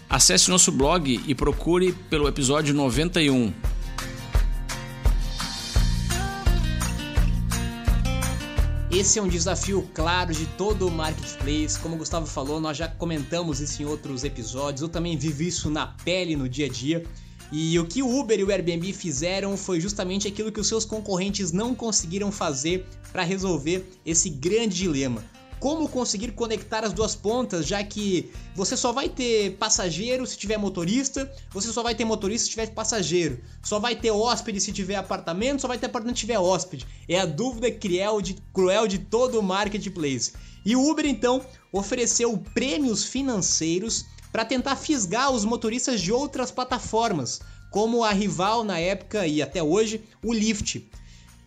acesse 0.08 0.48
nosso 0.48 0.72
blog 0.72 1.20
e 1.26 1.34
procure 1.34 1.92
pelo 2.08 2.26
episódio 2.26 2.74
91. 2.74 3.52
Esse 8.98 9.20
é 9.20 9.22
um 9.22 9.28
desafio 9.28 9.88
claro 9.94 10.34
de 10.34 10.44
todo 10.44 10.88
o 10.88 10.90
marketplace. 10.90 11.78
Como 11.78 11.94
o 11.94 11.98
Gustavo 11.98 12.26
falou, 12.26 12.58
nós 12.58 12.76
já 12.76 12.88
comentamos 12.88 13.60
isso 13.60 13.80
em 13.80 13.84
outros 13.84 14.24
episódios. 14.24 14.82
Eu 14.82 14.88
também 14.88 15.16
vivi 15.16 15.46
isso 15.46 15.70
na 15.70 15.86
pele 15.86 16.34
no 16.34 16.48
dia 16.48 16.66
a 16.66 16.68
dia. 16.68 17.04
E 17.52 17.78
o 17.78 17.86
que 17.86 18.02
o 18.02 18.18
Uber 18.18 18.40
e 18.40 18.42
o 18.42 18.50
Airbnb 18.50 18.92
fizeram 18.92 19.56
foi 19.56 19.80
justamente 19.80 20.26
aquilo 20.26 20.50
que 20.50 20.58
os 20.58 20.66
seus 20.66 20.84
concorrentes 20.84 21.52
não 21.52 21.76
conseguiram 21.76 22.32
fazer 22.32 22.88
para 23.12 23.22
resolver 23.22 23.88
esse 24.04 24.28
grande 24.28 24.78
dilema 24.78 25.22
como 25.60 25.88
conseguir 25.88 26.32
conectar 26.32 26.84
as 26.84 26.92
duas 26.92 27.14
pontas, 27.14 27.66
já 27.66 27.82
que 27.82 28.30
você 28.54 28.76
só 28.76 28.92
vai 28.92 29.08
ter 29.08 29.56
passageiro 29.56 30.26
se 30.26 30.36
tiver 30.36 30.56
motorista, 30.56 31.30
você 31.50 31.72
só 31.72 31.82
vai 31.82 31.94
ter 31.94 32.04
motorista 32.04 32.44
se 32.44 32.50
tiver 32.50 32.70
passageiro, 32.70 33.40
só 33.62 33.78
vai 33.78 33.96
ter 33.96 34.10
hóspede 34.10 34.60
se 34.60 34.72
tiver 34.72 34.96
apartamento, 34.96 35.60
só 35.60 35.68
vai 35.68 35.78
ter 35.78 35.86
apartamento 35.86 36.16
se 36.16 36.20
tiver 36.20 36.38
hóspede. 36.38 36.86
É 37.08 37.18
a 37.18 37.26
dúvida 37.26 37.70
cruel 37.70 38.20
de, 38.20 38.36
cruel 38.52 38.86
de 38.86 38.98
todo 38.98 39.38
o 39.38 39.42
marketplace. 39.42 40.32
E 40.64 40.76
o 40.76 40.88
Uber 40.88 41.06
então 41.06 41.44
ofereceu 41.72 42.36
prêmios 42.54 43.04
financeiros 43.04 44.04
para 44.30 44.44
tentar 44.44 44.76
fisgar 44.76 45.30
os 45.30 45.44
motoristas 45.44 46.00
de 46.00 46.12
outras 46.12 46.50
plataformas, 46.50 47.40
como 47.70 48.04
a 48.04 48.12
rival 48.12 48.64
na 48.64 48.78
época 48.78 49.26
e 49.26 49.42
até 49.42 49.62
hoje, 49.62 50.02
o 50.24 50.32
Lyft. 50.32 50.88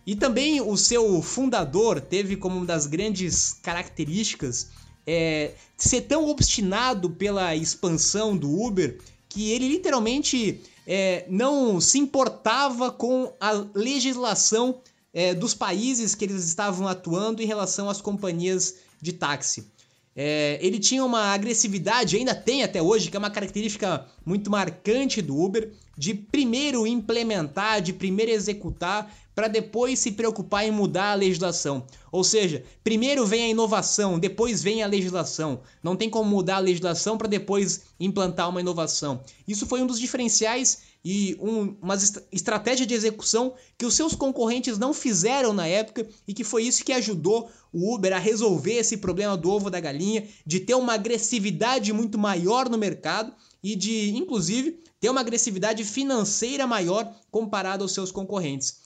E 0.06 0.16
também 0.16 0.60
o 0.60 0.76
seu 0.76 1.22
fundador 1.22 2.00
teve 2.00 2.36
como 2.36 2.56
uma 2.56 2.66
das 2.66 2.86
grandes 2.86 3.52
características 3.62 4.70
é, 5.06 5.52
ser 5.76 6.02
tão 6.02 6.28
obstinado 6.28 7.10
pela 7.10 7.54
expansão 7.54 8.36
do 8.36 8.62
Uber 8.62 8.98
que 9.28 9.50
ele 9.50 9.68
literalmente 9.68 10.60
é, 10.86 11.24
não 11.28 11.80
se 11.80 11.98
importava 11.98 12.90
com 12.90 13.32
a 13.40 13.64
legislação 13.74 14.80
é, 15.14 15.34
dos 15.34 15.54
países 15.54 16.14
que 16.14 16.24
eles 16.24 16.44
estavam 16.44 16.88
atuando 16.88 17.42
em 17.42 17.46
relação 17.46 17.88
às 17.88 18.00
companhias 18.00 18.76
de 19.00 19.12
táxi. 19.12 19.66
É, 20.14 20.58
ele 20.60 20.78
tinha 20.78 21.04
uma 21.04 21.32
agressividade, 21.32 22.16
ainda 22.16 22.34
tem 22.34 22.62
até 22.62 22.82
hoje, 22.82 23.10
que 23.10 23.16
é 23.16 23.18
uma 23.18 23.30
característica 23.30 24.06
muito 24.24 24.50
marcante 24.50 25.22
do 25.22 25.38
Uber, 25.38 25.72
de 25.96 26.14
primeiro 26.14 26.86
implementar, 26.86 27.80
de 27.80 27.92
primeiro 27.92 28.30
executar 28.30 29.10
para 29.34 29.48
depois 29.48 29.98
se 29.98 30.12
preocupar 30.12 30.66
em 30.66 30.70
mudar 30.70 31.12
a 31.12 31.14
legislação. 31.14 31.86
Ou 32.10 32.22
seja, 32.22 32.62
primeiro 32.84 33.26
vem 33.26 33.44
a 33.44 33.48
inovação, 33.48 34.18
depois 34.18 34.62
vem 34.62 34.82
a 34.82 34.86
legislação. 34.86 35.60
Não 35.82 35.96
tem 35.96 36.10
como 36.10 36.28
mudar 36.28 36.56
a 36.56 36.60
legislação 36.60 37.16
para 37.16 37.28
depois 37.28 37.82
implantar 37.98 38.48
uma 38.48 38.60
inovação. 38.60 39.22
Isso 39.48 39.66
foi 39.66 39.82
um 39.82 39.86
dos 39.86 39.98
diferenciais 39.98 40.82
e 41.04 41.36
um, 41.40 41.74
uma 41.82 41.96
estratégia 42.30 42.86
de 42.86 42.94
execução 42.94 43.54
que 43.76 43.86
os 43.86 43.94
seus 43.94 44.14
concorrentes 44.14 44.78
não 44.78 44.92
fizeram 44.92 45.52
na 45.52 45.66
época 45.66 46.06
e 46.28 46.34
que 46.34 46.44
foi 46.44 46.64
isso 46.64 46.84
que 46.84 46.92
ajudou 46.92 47.50
o 47.72 47.94
Uber 47.94 48.12
a 48.12 48.18
resolver 48.18 48.74
esse 48.74 48.98
problema 48.98 49.36
do 49.36 49.50
ovo 49.50 49.70
da 49.70 49.80
galinha, 49.80 50.26
de 50.46 50.60
ter 50.60 50.74
uma 50.74 50.94
agressividade 50.94 51.92
muito 51.92 52.18
maior 52.18 52.68
no 52.68 52.78
mercado 52.78 53.32
e 53.62 53.74
de, 53.74 54.10
inclusive, 54.16 54.80
ter 55.00 55.08
uma 55.08 55.20
agressividade 55.20 55.82
financeira 55.84 56.66
maior 56.66 57.12
comparado 57.30 57.82
aos 57.82 57.92
seus 57.92 58.12
concorrentes. 58.12 58.81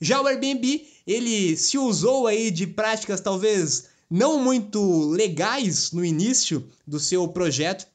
Já 0.00 0.20
o 0.20 0.26
Airbnb, 0.26 0.86
ele 1.06 1.56
se 1.56 1.78
usou 1.78 2.26
aí 2.26 2.50
de 2.50 2.66
práticas 2.66 3.20
talvez 3.20 3.88
não 4.10 4.42
muito 4.42 5.08
legais 5.08 5.92
no 5.92 6.04
início 6.04 6.68
do 6.86 7.00
seu 7.00 7.26
projeto, 7.28 7.86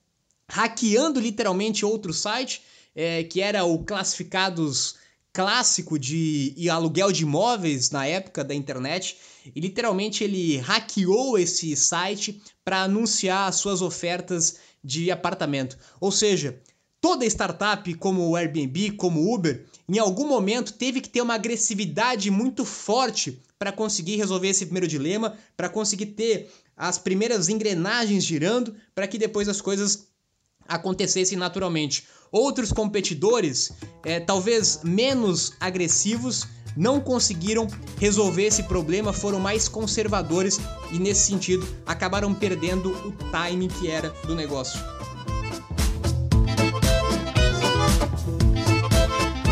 hackeando 0.49 1.19
literalmente 1.19 1.85
outro 1.85 2.13
site, 2.13 2.61
é, 2.95 3.23
que 3.23 3.39
era 3.39 3.63
o 3.63 3.79
Classificados 3.83 4.95
clássico 5.33 5.97
de 5.97 6.67
aluguel 6.69 7.11
de 7.11 7.23
imóveis 7.23 7.89
na 7.89 8.05
época 8.05 8.43
da 8.43 8.53
internet. 8.53 9.17
E 9.55 9.59
literalmente 9.59 10.23
ele 10.23 10.57
hackeou 10.57 11.37
esse 11.37 11.75
site 11.75 12.41
para 12.63 12.83
anunciar 12.83 13.51
suas 13.53 13.81
ofertas 13.81 14.57
de 14.83 15.09
apartamento. 15.09 15.77
Ou 15.99 16.11
seja, 16.11 16.59
toda 17.01 17.25
startup 17.25 17.91
como 17.95 18.29
o 18.29 18.35
Airbnb, 18.35 18.91
como 18.91 19.19
o 19.19 19.33
Uber, 19.33 19.65
em 19.89 19.97
algum 19.97 20.27
momento 20.27 20.73
teve 20.73 21.01
que 21.01 21.09
ter 21.09 21.21
uma 21.21 21.33
agressividade 21.33 22.29
muito 22.29 22.63
forte 22.63 23.41
para 23.57 23.71
conseguir 23.71 24.15
resolver 24.15 24.47
esse 24.47 24.65
primeiro 24.65 24.87
dilema, 24.87 25.35
para 25.57 25.67
conseguir 25.67 26.07
ter 26.07 26.49
as 26.77 26.97
primeiras 26.97 27.49
engrenagens 27.49 28.23
girando, 28.23 28.75
para 28.95 29.07
que 29.07 29.17
depois 29.17 29.49
as 29.49 29.59
coisas 29.59 30.07
acontecessem 30.67 31.37
naturalmente. 31.37 32.07
Outros 32.31 32.71
competidores, 32.71 33.71
é, 34.05 34.19
talvez 34.19 34.79
menos 34.83 35.53
agressivos, 35.59 36.47
não 36.77 37.01
conseguiram 37.01 37.67
resolver 37.99 38.45
esse 38.45 38.63
problema, 38.63 39.11
foram 39.11 39.39
mais 39.39 39.67
conservadores 39.67 40.59
e, 40.91 40.97
nesse 40.97 41.27
sentido, 41.27 41.67
acabaram 41.85 42.33
perdendo 42.33 42.91
o 43.05 43.11
timing 43.31 43.67
que 43.67 43.89
era 43.89 44.09
do 44.25 44.33
negócio. 44.33 44.79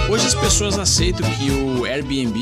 Hoje 0.09 0.25
as 0.25 0.33
pessoas 0.33 0.79
aceitam 0.79 1.29
que 1.35 1.51
o 1.51 1.85
Airbnb 1.85 2.39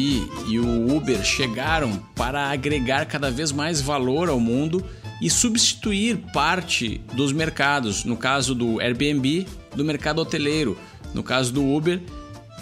e 0.48 0.58
o 0.58 0.96
Uber 0.96 1.22
chegaram 1.22 2.02
para 2.16 2.50
agregar 2.50 3.06
cada 3.06 3.30
vez 3.30 3.52
mais 3.52 3.82
valor 3.82 4.30
ao 4.30 4.40
mundo 4.40 4.82
e 5.22 5.30
substituir 5.30 6.16
parte 6.32 7.02
dos 7.14 7.34
mercados, 7.34 8.06
no 8.06 8.16
caso 8.16 8.56
do 8.56 8.80
Airbnb, 8.80 9.46
do 9.76 9.84
mercado 9.84 10.22
hoteleiro, 10.22 10.78
no 11.14 11.22
caso 11.22 11.52
do 11.52 11.62
Uber, 11.62 12.02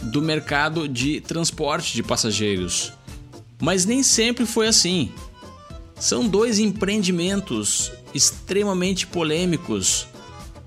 do 0.01 0.23
mercado 0.23 0.87
de 0.87 1.21
transporte 1.21 1.93
de 1.93 2.01
passageiros. 2.01 2.91
Mas 3.61 3.85
nem 3.85 4.01
sempre 4.01 4.43
foi 4.43 4.67
assim. 4.67 5.11
São 5.99 6.27
dois 6.27 6.57
empreendimentos 6.57 7.91
extremamente 8.11 9.05
polêmicos, 9.05 10.07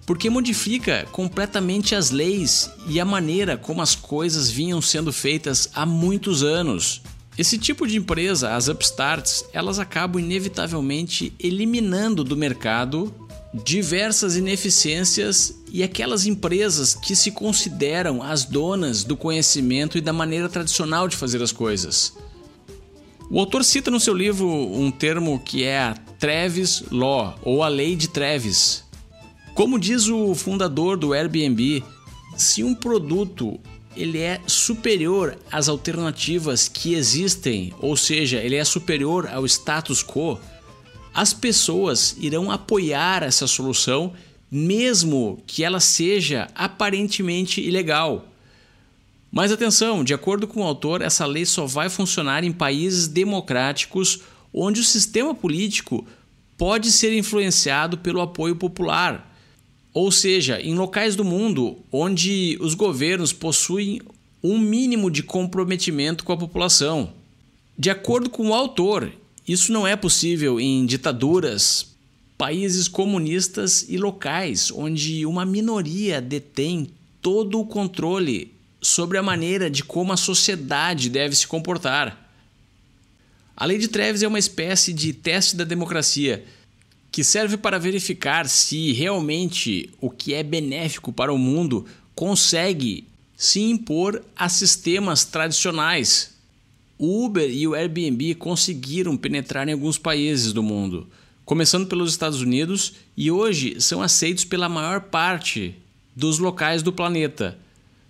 porque 0.09 0.31
modifica 0.31 1.07
completamente 1.13 1.95
as 1.95 2.11
leis 2.11 2.71
e 2.87 2.99
a 2.99 3.05
maneira 3.05 3.59
como 3.59 3.83
as 3.83 3.95
coisas 3.95 4.51
vinham 4.51 4.81
sendo 4.81 5.13
feitas 5.13 5.69
há 5.75 5.85
muitos 5.85 6.43
anos. 6.43 7.03
Esse 7.37 7.59
tipo 7.59 7.87
de 7.87 7.99
empresa, 7.99 8.57
as 8.57 8.69
upstarts, 8.69 9.45
elas 9.53 9.79
acabam 9.79 10.19
inevitavelmente 10.19 11.35
eliminando 11.39 12.25
do 12.25 12.39
mercado 12.39 13.15
diversas 13.53 14.35
ineficiências 14.35 15.55
e 15.71 15.83
aquelas 15.83 16.25
empresas 16.25 16.95
que 16.95 17.15
se 17.15 17.31
consideram 17.31 18.23
as 18.23 18.47
donas 18.47 19.05
do 19.05 19.15
conhecimento 19.15 19.99
e 19.99 20.01
da 20.01 20.13
maneira 20.13 20.49
tradicional 20.49 21.07
de 21.07 21.19
fazer 21.19 21.43
as 21.43 21.53
coisas. 21.53 22.15
O 23.31 23.39
autor 23.39 23.63
cita 23.63 23.91
no 23.91 24.01
seu 24.01 24.15
livro 24.15 24.49
um 24.49 24.91
termo 24.91 25.39
que 25.39 25.65
é 25.65 25.79
a 25.79 25.95
Travis 26.19 26.85
Law, 26.91 27.39
ou 27.43 27.63
a 27.63 27.69
Lei 27.69 27.95
de 27.95 28.09
Travis. 28.09 28.88
Como 29.59 29.77
diz 29.77 30.07
o 30.07 30.37
fundador 30.37 30.97
do 30.97 31.13
Airbnb, 31.13 31.83
se 32.37 32.63
um 32.63 32.77
produto 32.77 33.59
ele 33.97 34.19
é 34.19 34.41
superior 34.47 35.37
às 35.51 35.69
alternativas 35.69 36.69
que 36.69 36.95
existem, 36.95 37.75
ou 37.81 37.97
seja, 37.97 38.39
ele 38.39 38.55
é 38.55 38.65
superior 38.65 39.27
ao 39.27 39.45
status 39.45 40.01
quo, 40.01 40.39
as 41.13 41.33
pessoas 41.33 42.17
irão 42.21 42.53
apoiar 42.53 43.25
essa 43.25 43.49
solução, 43.49 44.13
mesmo 44.49 45.43
que 45.45 45.65
ela 45.65 45.81
seja 45.81 46.47
aparentemente 46.55 47.61
ilegal. 47.61 48.29
Mas 49.29 49.51
atenção, 49.51 50.05
de 50.05 50.15
acordo 50.15 50.47
com 50.47 50.61
o 50.61 50.65
autor, 50.65 51.03
essa 51.03 51.27
lei 51.27 51.45
só 51.45 51.67
vai 51.67 51.89
funcionar 51.89 52.45
em 52.45 52.53
países 52.53 53.09
democráticos 53.09 54.21
onde 54.55 54.81
o 54.81 54.85
sistema 54.85 55.35
político 55.35 56.07
pode 56.57 56.93
ser 56.93 57.13
influenciado 57.19 57.99
pelo 57.99 58.21
apoio 58.21 58.55
popular. 58.55 59.28
Ou 60.01 60.13
seja, 60.13 60.61
em 60.61 60.77
locais 60.77 61.17
do 61.17 61.25
mundo 61.25 61.77
onde 61.91 62.57
os 62.61 62.75
governos 62.75 63.33
possuem 63.33 64.01
um 64.41 64.57
mínimo 64.57 65.11
de 65.11 65.25
comprometimento 65.25 66.23
com 66.23 66.33
a 66.33 66.37
população. 66.37 67.13
De 67.77 67.91
acordo 67.91 68.31
com 68.31 68.51
o 68.51 68.55
autor, 68.55 69.13
isso 69.47 69.73
não 69.73 69.85
é 69.85 69.97
possível 69.97 70.61
em 70.61 70.87
ditaduras, 70.87 71.97
países 72.37 72.87
comunistas 72.87 73.87
e 73.89 73.99
locais 73.99 74.71
onde 74.71 75.27
uma 75.27 75.45
minoria 75.45 76.21
detém 76.21 76.91
todo 77.21 77.59
o 77.59 77.67
controle 77.67 78.55
sobre 78.81 79.19
a 79.19 79.23
maneira 79.23 79.69
de 79.69 79.83
como 79.83 80.13
a 80.13 80.17
sociedade 80.17 81.11
deve 81.11 81.35
se 81.35 81.49
comportar. 81.49 82.31
A 83.57 83.65
lei 83.65 83.79
de 83.79 83.89
Treves 83.89 84.23
é 84.23 84.29
uma 84.29 84.39
espécie 84.39 84.93
de 84.93 85.13
teste 85.13 85.57
da 85.57 85.65
democracia 85.65 86.45
que 87.19 87.25
serve 87.25 87.57
para 87.57 87.81
verificar 87.81 88.49
se 88.49 88.93
realmente 88.93 89.91
o 90.01 90.09
que 90.09 90.35
é 90.35 90.45
benéfico 90.45 91.13
para 91.13 91.33
o 91.33 91.37
mundo 91.37 91.85
consegue 92.15 93.09
se 93.37 93.59
impor 93.59 94.23
a 94.37 94.49
sistemas 94.49 95.25
tradicionais. 95.25 96.37
O 96.97 97.25
Uber 97.25 97.51
e 97.51 97.67
o 97.67 97.75
Airbnb 97.75 98.37
conseguiram 98.37 99.17
penetrar 99.17 99.69
em 99.69 99.73
alguns 99.73 99.99
países 99.99 100.53
do 100.53 100.63
mundo, 100.63 101.09
começando 101.45 101.89
pelos 101.89 102.13
Estados 102.13 102.41
Unidos, 102.41 102.93
e 103.17 103.33
hoje 103.33 103.81
são 103.81 104.01
aceitos 104.01 104.45
pela 104.45 104.69
maior 104.69 105.01
parte 105.01 105.75
dos 106.15 106.39
locais 106.39 106.85
do 106.85 106.93
planeta. 106.93 107.59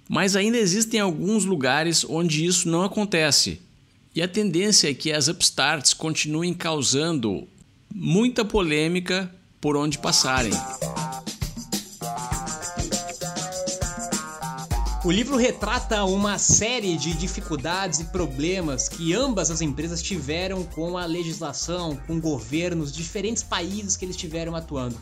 Mas 0.06 0.36
ainda 0.36 0.58
existem 0.58 1.00
alguns 1.00 1.46
lugares 1.46 2.04
onde 2.04 2.44
isso 2.44 2.68
não 2.68 2.82
acontece. 2.82 3.58
E 4.14 4.20
a 4.20 4.28
tendência 4.28 4.90
é 4.90 4.92
que 4.92 5.10
as 5.10 5.28
upstarts 5.28 5.94
continuem 5.94 6.52
causando 6.52 7.48
muita 7.94 8.44
polêmica 8.44 9.32
por 9.60 9.76
onde 9.76 9.98
passarem. 9.98 10.52
O 15.04 15.10
livro 15.10 15.36
retrata 15.36 16.04
uma 16.04 16.38
série 16.38 16.96
de 16.96 17.14
dificuldades 17.14 18.00
e 18.00 18.04
problemas 18.06 18.88
que 18.88 19.14
ambas 19.14 19.50
as 19.50 19.60
empresas 19.60 20.02
tiveram 20.02 20.64
com 20.64 20.98
a 20.98 21.06
legislação, 21.06 21.96
com 22.06 22.20
governos, 22.20 22.92
diferentes 22.92 23.42
países 23.42 23.96
que 23.96 24.04
eles 24.04 24.16
estiveram 24.16 24.54
atuando. 24.54 25.00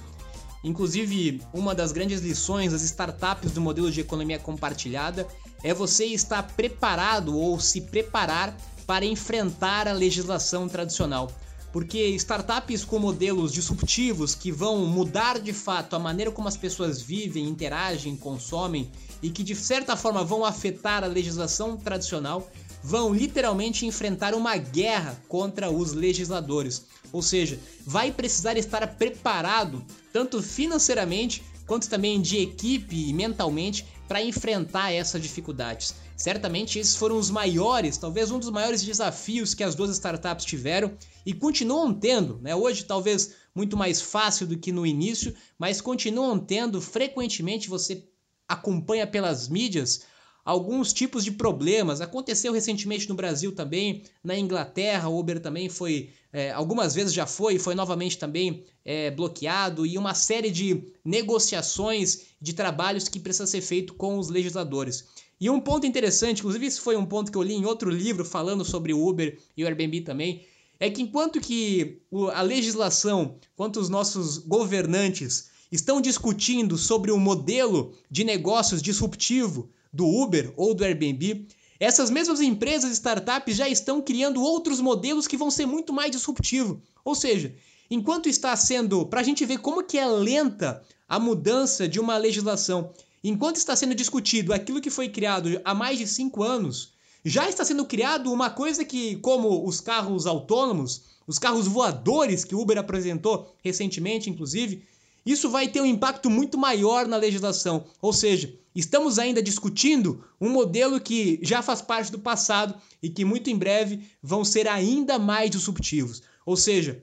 Inclusive, 0.62 1.40
uma 1.52 1.74
das 1.74 1.92
grandes 1.92 2.20
lições 2.20 2.72
das 2.72 2.82
startups 2.82 3.52
do 3.52 3.60
modelo 3.60 3.90
de 3.90 4.00
economia 4.00 4.38
compartilhada 4.38 5.26
é 5.62 5.72
você 5.72 6.04
estar 6.04 6.42
preparado 6.42 7.36
ou 7.36 7.58
se 7.58 7.80
preparar 7.80 8.56
para 8.86 9.04
enfrentar 9.04 9.88
a 9.88 9.92
legislação 9.92 10.68
tradicional 10.68 11.32
porque 11.76 12.08
startups 12.16 12.86
com 12.86 12.98
modelos 12.98 13.52
disruptivos 13.52 14.34
que 14.34 14.50
vão 14.50 14.86
mudar 14.86 15.38
de 15.38 15.52
fato 15.52 15.94
a 15.94 15.98
maneira 15.98 16.30
como 16.30 16.48
as 16.48 16.56
pessoas 16.56 17.02
vivem, 17.02 17.46
interagem, 17.46 18.16
consomem 18.16 18.90
e 19.22 19.28
que 19.28 19.42
de 19.42 19.54
certa 19.54 19.94
forma 19.94 20.24
vão 20.24 20.42
afetar 20.42 21.04
a 21.04 21.06
legislação 21.06 21.76
tradicional, 21.76 22.50
vão 22.82 23.12
literalmente 23.12 23.84
enfrentar 23.84 24.32
uma 24.32 24.56
guerra 24.56 25.20
contra 25.28 25.70
os 25.70 25.92
legisladores. 25.92 26.86
Ou 27.12 27.20
seja, 27.20 27.60
vai 27.84 28.10
precisar 28.10 28.56
estar 28.56 28.86
preparado 28.94 29.84
tanto 30.10 30.42
financeiramente 30.42 31.42
quanto 31.66 31.90
também 31.90 32.22
de 32.22 32.38
equipe 32.38 32.96
e 33.06 33.12
mentalmente 33.12 33.84
para 34.08 34.22
enfrentar 34.22 34.92
essas 34.92 35.20
dificuldades. 35.20 35.94
Certamente 36.16 36.78
esses 36.78 36.96
foram 36.96 37.18
os 37.18 37.30
maiores, 37.30 37.98
talvez 37.98 38.30
um 38.30 38.38
dos 38.38 38.50
maiores 38.50 38.82
desafios 38.82 39.52
que 39.52 39.62
as 39.62 39.74
duas 39.74 39.90
startups 39.90 40.46
tiveram 40.46 40.96
e 41.26 41.34
continuam 41.34 41.92
tendo, 41.92 42.38
né? 42.40 42.54
Hoje 42.54 42.84
talvez 42.84 43.34
muito 43.54 43.76
mais 43.76 44.00
fácil 44.00 44.46
do 44.46 44.58
que 44.58 44.72
no 44.72 44.86
início, 44.86 45.34
mas 45.58 45.80
continuam 45.80 46.38
tendo 46.38 46.80
frequentemente 46.80 47.68
você 47.68 48.02
acompanha 48.48 49.06
pelas 49.06 49.48
mídias 49.48 50.06
alguns 50.46 50.92
tipos 50.92 51.24
de 51.24 51.32
problemas. 51.32 52.00
Aconteceu 52.00 52.52
recentemente 52.52 53.08
no 53.08 53.16
Brasil 53.16 53.52
também, 53.52 54.04
na 54.22 54.38
Inglaterra, 54.38 55.08
o 55.08 55.18
Uber 55.18 55.40
também 55.40 55.68
foi, 55.68 56.10
é, 56.32 56.52
algumas 56.52 56.94
vezes 56.94 57.12
já 57.12 57.26
foi, 57.26 57.58
foi 57.58 57.74
novamente 57.74 58.16
também 58.16 58.64
é, 58.84 59.10
bloqueado, 59.10 59.84
e 59.84 59.98
uma 59.98 60.14
série 60.14 60.50
de 60.50 60.84
negociações 61.04 62.26
de 62.40 62.52
trabalhos 62.52 63.08
que 63.08 63.18
precisa 63.18 63.46
ser 63.46 63.60
feito 63.60 63.92
com 63.94 64.18
os 64.18 64.28
legisladores. 64.30 65.08
E 65.40 65.50
um 65.50 65.60
ponto 65.60 65.86
interessante, 65.86 66.38
inclusive 66.38 66.66
isso 66.66 66.80
foi 66.80 66.96
um 66.96 67.04
ponto 67.04 67.30
que 67.30 67.36
eu 67.36 67.42
li 67.42 67.54
em 67.54 67.66
outro 67.66 67.90
livro 67.90 68.24
falando 68.24 68.64
sobre 68.64 68.94
o 68.94 69.06
Uber 69.06 69.38
e 69.56 69.62
o 69.62 69.66
Airbnb 69.66 70.00
também, 70.00 70.46
é 70.80 70.90
que 70.90 71.02
enquanto 71.02 71.40
que 71.40 72.00
a 72.32 72.42
legislação, 72.42 73.38
quanto 73.54 73.80
os 73.80 73.88
nossos 73.88 74.38
governantes 74.38 75.50
estão 75.70 76.00
discutindo 76.00 76.78
sobre 76.78 77.10
o 77.10 77.18
modelo 77.18 77.92
de 78.10 78.24
negócios 78.24 78.80
disruptivo 78.80 79.70
do 79.92 80.06
Uber 80.06 80.52
ou 80.56 80.74
do 80.74 80.84
Airbnb, 80.84 81.46
essas 81.78 82.10
mesmas 82.10 82.40
empresas 82.40 82.92
startups 82.92 83.56
já 83.56 83.68
estão 83.68 84.00
criando 84.00 84.42
outros 84.42 84.80
modelos 84.80 85.26
que 85.26 85.36
vão 85.36 85.50
ser 85.50 85.66
muito 85.66 85.92
mais 85.92 86.10
disruptivos. 86.10 86.78
Ou 87.04 87.14
seja, 87.14 87.54
enquanto 87.90 88.28
está 88.28 88.56
sendo, 88.56 89.06
para 89.06 89.20
a 89.20 89.24
gente 89.24 89.44
ver 89.44 89.58
como 89.58 89.84
que 89.84 89.98
é 89.98 90.06
lenta 90.06 90.82
a 91.08 91.18
mudança 91.18 91.88
de 91.88 92.00
uma 92.00 92.16
legislação, 92.16 92.92
enquanto 93.28 93.56
está 93.56 93.74
sendo 93.74 93.94
discutido 93.94 94.52
aquilo 94.52 94.80
que 94.80 94.90
foi 94.90 95.08
criado 95.08 95.60
há 95.64 95.74
mais 95.74 95.98
de 95.98 96.06
cinco 96.06 96.42
anos, 96.42 96.92
já 97.24 97.48
está 97.48 97.64
sendo 97.64 97.84
criado 97.84 98.32
uma 98.32 98.50
coisa 98.50 98.84
que, 98.84 99.16
como 99.16 99.66
os 99.66 99.80
carros 99.80 100.26
autônomos, 100.26 101.02
os 101.26 101.38
carros 101.38 101.66
voadores 101.66 102.44
que 102.44 102.54
o 102.54 102.60
Uber 102.60 102.78
apresentou 102.78 103.52
recentemente, 103.64 104.30
inclusive, 104.30 104.84
isso 105.24 105.50
vai 105.50 105.66
ter 105.66 105.80
um 105.80 105.86
impacto 105.86 106.30
muito 106.30 106.56
maior 106.56 107.08
na 107.08 107.16
legislação. 107.16 107.84
Ou 108.00 108.12
seja, 108.12 108.54
estamos 108.72 109.18
ainda 109.18 109.42
discutindo 109.42 110.24
um 110.40 110.48
modelo 110.48 111.00
que 111.00 111.40
já 111.42 111.62
faz 111.62 111.82
parte 111.82 112.12
do 112.12 112.20
passado 112.20 112.80
e 113.02 113.10
que 113.10 113.24
muito 113.24 113.50
em 113.50 113.58
breve 113.58 114.08
vão 114.22 114.44
ser 114.44 114.68
ainda 114.68 115.18
mais 115.18 115.50
disruptivos. 115.50 116.22
Ou 116.46 116.56
seja, 116.56 117.02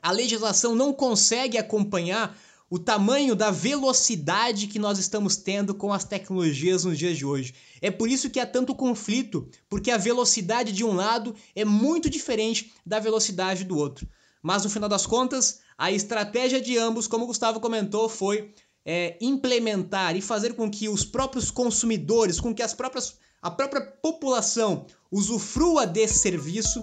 a 0.00 0.12
legislação 0.12 0.76
não 0.76 0.92
consegue 0.92 1.58
acompanhar 1.58 2.38
o 2.68 2.78
tamanho 2.78 3.36
da 3.36 3.50
velocidade 3.50 4.66
que 4.66 4.78
nós 4.78 4.98
estamos 4.98 5.36
tendo 5.36 5.74
com 5.74 5.92
as 5.92 6.04
tecnologias 6.04 6.84
nos 6.84 6.98
dias 6.98 7.16
de 7.16 7.24
hoje. 7.24 7.54
É 7.80 7.90
por 7.90 8.08
isso 8.08 8.28
que 8.28 8.40
há 8.40 8.46
tanto 8.46 8.74
conflito, 8.74 9.48
porque 9.68 9.90
a 9.90 9.96
velocidade 9.96 10.72
de 10.72 10.84
um 10.84 10.92
lado 10.92 11.34
é 11.54 11.64
muito 11.64 12.10
diferente 12.10 12.72
da 12.84 12.98
velocidade 12.98 13.64
do 13.64 13.76
outro. 13.76 14.08
Mas 14.42 14.64
no 14.64 14.70
final 14.70 14.88
das 14.88 15.06
contas, 15.06 15.60
a 15.78 15.92
estratégia 15.92 16.60
de 16.60 16.76
ambos, 16.76 17.06
como 17.06 17.24
o 17.24 17.26
Gustavo 17.28 17.60
comentou, 17.60 18.08
foi 18.08 18.52
é, 18.84 19.16
implementar 19.20 20.16
e 20.16 20.20
fazer 20.20 20.54
com 20.54 20.70
que 20.70 20.88
os 20.88 21.04
próprios 21.04 21.50
consumidores, 21.50 22.40
com 22.40 22.54
que 22.54 22.62
as 22.62 22.72
próprias, 22.72 23.16
a 23.42 23.50
própria 23.50 23.80
população 23.80 24.86
usufrua 25.10 25.86
desse 25.86 26.18
serviço, 26.18 26.82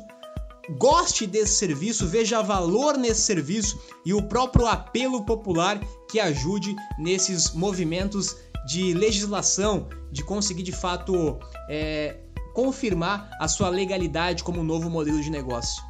goste 0.72 1.28
desse 1.28 1.54
serviço, 1.54 2.08
veja 2.08 2.42
valor 2.42 2.98
nesse 2.98 3.22
serviço 3.22 3.80
e 4.06 4.14
o 4.14 4.22
próprio 4.22 4.68
apelo 4.68 5.26
popular 5.26 5.80
que 6.10 6.20
ajude 6.20 6.76
nesses 6.98 7.52
movimentos 7.54 8.36
de 8.66 8.94
legislação, 8.94 9.90
de 10.12 10.24
conseguir 10.24 10.64
de 10.64 10.72
fato 10.72 11.38
é, 11.70 12.18
confirmar 12.54 13.30
a 13.40 13.48
sua 13.48 13.70
legalidade 13.70 14.44
como 14.44 14.64
novo 14.64 14.90
modelo 14.90 15.22
de 15.22 15.30
negócio. 15.30 15.84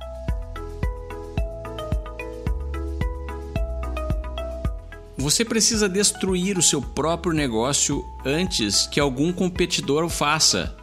Você 5.17 5.45
precisa 5.45 5.87
destruir 5.87 6.57
o 6.57 6.61
seu 6.61 6.81
próprio 6.81 7.31
negócio 7.31 8.03
antes 8.25 8.87
que 8.87 8.99
algum 8.99 9.31
competidor 9.31 10.03
o 10.03 10.09
faça. 10.09 10.75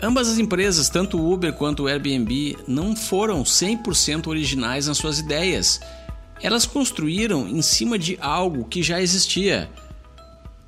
Ambas 0.00 0.28
as 0.28 0.38
empresas, 0.38 0.88
tanto 0.88 1.18
o 1.18 1.32
Uber 1.32 1.52
quanto 1.52 1.82
o 1.82 1.88
Airbnb, 1.88 2.56
não 2.68 2.94
foram 2.94 3.42
100% 3.42 4.28
originais 4.28 4.86
nas 4.86 4.96
suas 4.96 5.18
ideias. 5.18 5.80
Elas 6.40 6.64
construíram 6.64 7.48
em 7.48 7.60
cima 7.60 7.98
de 7.98 8.16
algo 8.20 8.64
que 8.64 8.80
já 8.80 9.00
existia. 9.02 9.68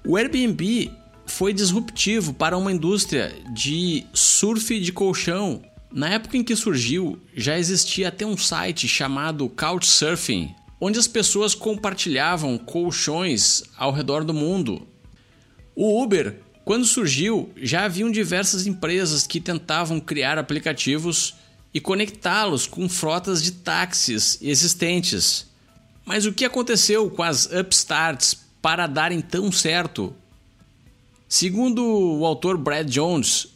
O 0.04 0.16
Airbnb 0.16 0.90
foi 1.26 1.52
disruptivo 1.52 2.34
para 2.34 2.56
uma 2.56 2.72
indústria 2.72 3.32
de 3.54 4.04
surf 4.12 4.80
de 4.80 4.92
colchão. 4.92 5.62
Na 5.92 6.08
época 6.08 6.36
em 6.36 6.42
que 6.42 6.56
surgiu, 6.56 7.16
já 7.36 7.56
existia 7.56 8.08
até 8.08 8.26
um 8.26 8.36
site 8.36 8.88
chamado 8.88 9.48
Couchsurfing, 9.48 10.52
onde 10.80 10.98
as 10.98 11.06
pessoas 11.06 11.54
compartilhavam 11.54 12.58
colchões 12.58 13.62
ao 13.76 13.92
redor 13.92 14.24
do 14.24 14.34
mundo. 14.34 14.88
O 15.76 16.02
Uber, 16.02 16.40
quando 16.64 16.84
surgiu, 16.84 17.50
já 17.56 17.84
haviam 17.84 18.10
diversas 18.10 18.66
empresas 18.66 19.26
que 19.26 19.40
tentavam 19.40 19.98
criar 19.98 20.38
aplicativos 20.38 21.34
e 21.72 21.80
conectá-los 21.80 22.66
com 22.66 22.88
frotas 22.88 23.42
de 23.42 23.52
táxis 23.52 24.38
existentes. 24.40 25.46
Mas 26.04 26.26
o 26.26 26.32
que 26.32 26.44
aconteceu 26.44 27.10
com 27.10 27.22
as 27.22 27.46
upstarts 27.46 28.36
para 28.60 28.86
darem 28.86 29.20
tão 29.20 29.50
certo? 29.50 30.14
Segundo 31.28 31.84
o 31.84 32.26
autor 32.26 32.58
Brad 32.58 32.88
Jones, 32.88 33.48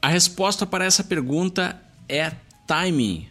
a 0.00 0.08
resposta 0.08 0.66
para 0.66 0.84
essa 0.84 1.02
pergunta 1.02 1.80
é 2.08 2.32
timing. 2.66 3.26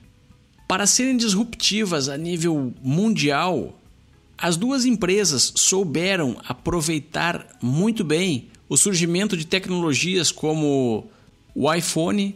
Para 0.68 0.88
serem 0.88 1.16
disruptivas 1.16 2.10
a 2.10 2.18
nível 2.18 2.74
mundial, 2.82 3.80
as 4.38 4.58
duas 4.58 4.86
empresas 4.86 5.54
souberam 5.56 6.36
aproveitar 6.48 7.48
muito 7.62 8.04
bem 8.04 8.50
o 8.68 8.78
surgimento 8.78 9.36
de 9.36 9.46
tecnologias 9.46 10.32
como 10.32 11.06
o 11.54 11.72
iPhone, 11.74 12.36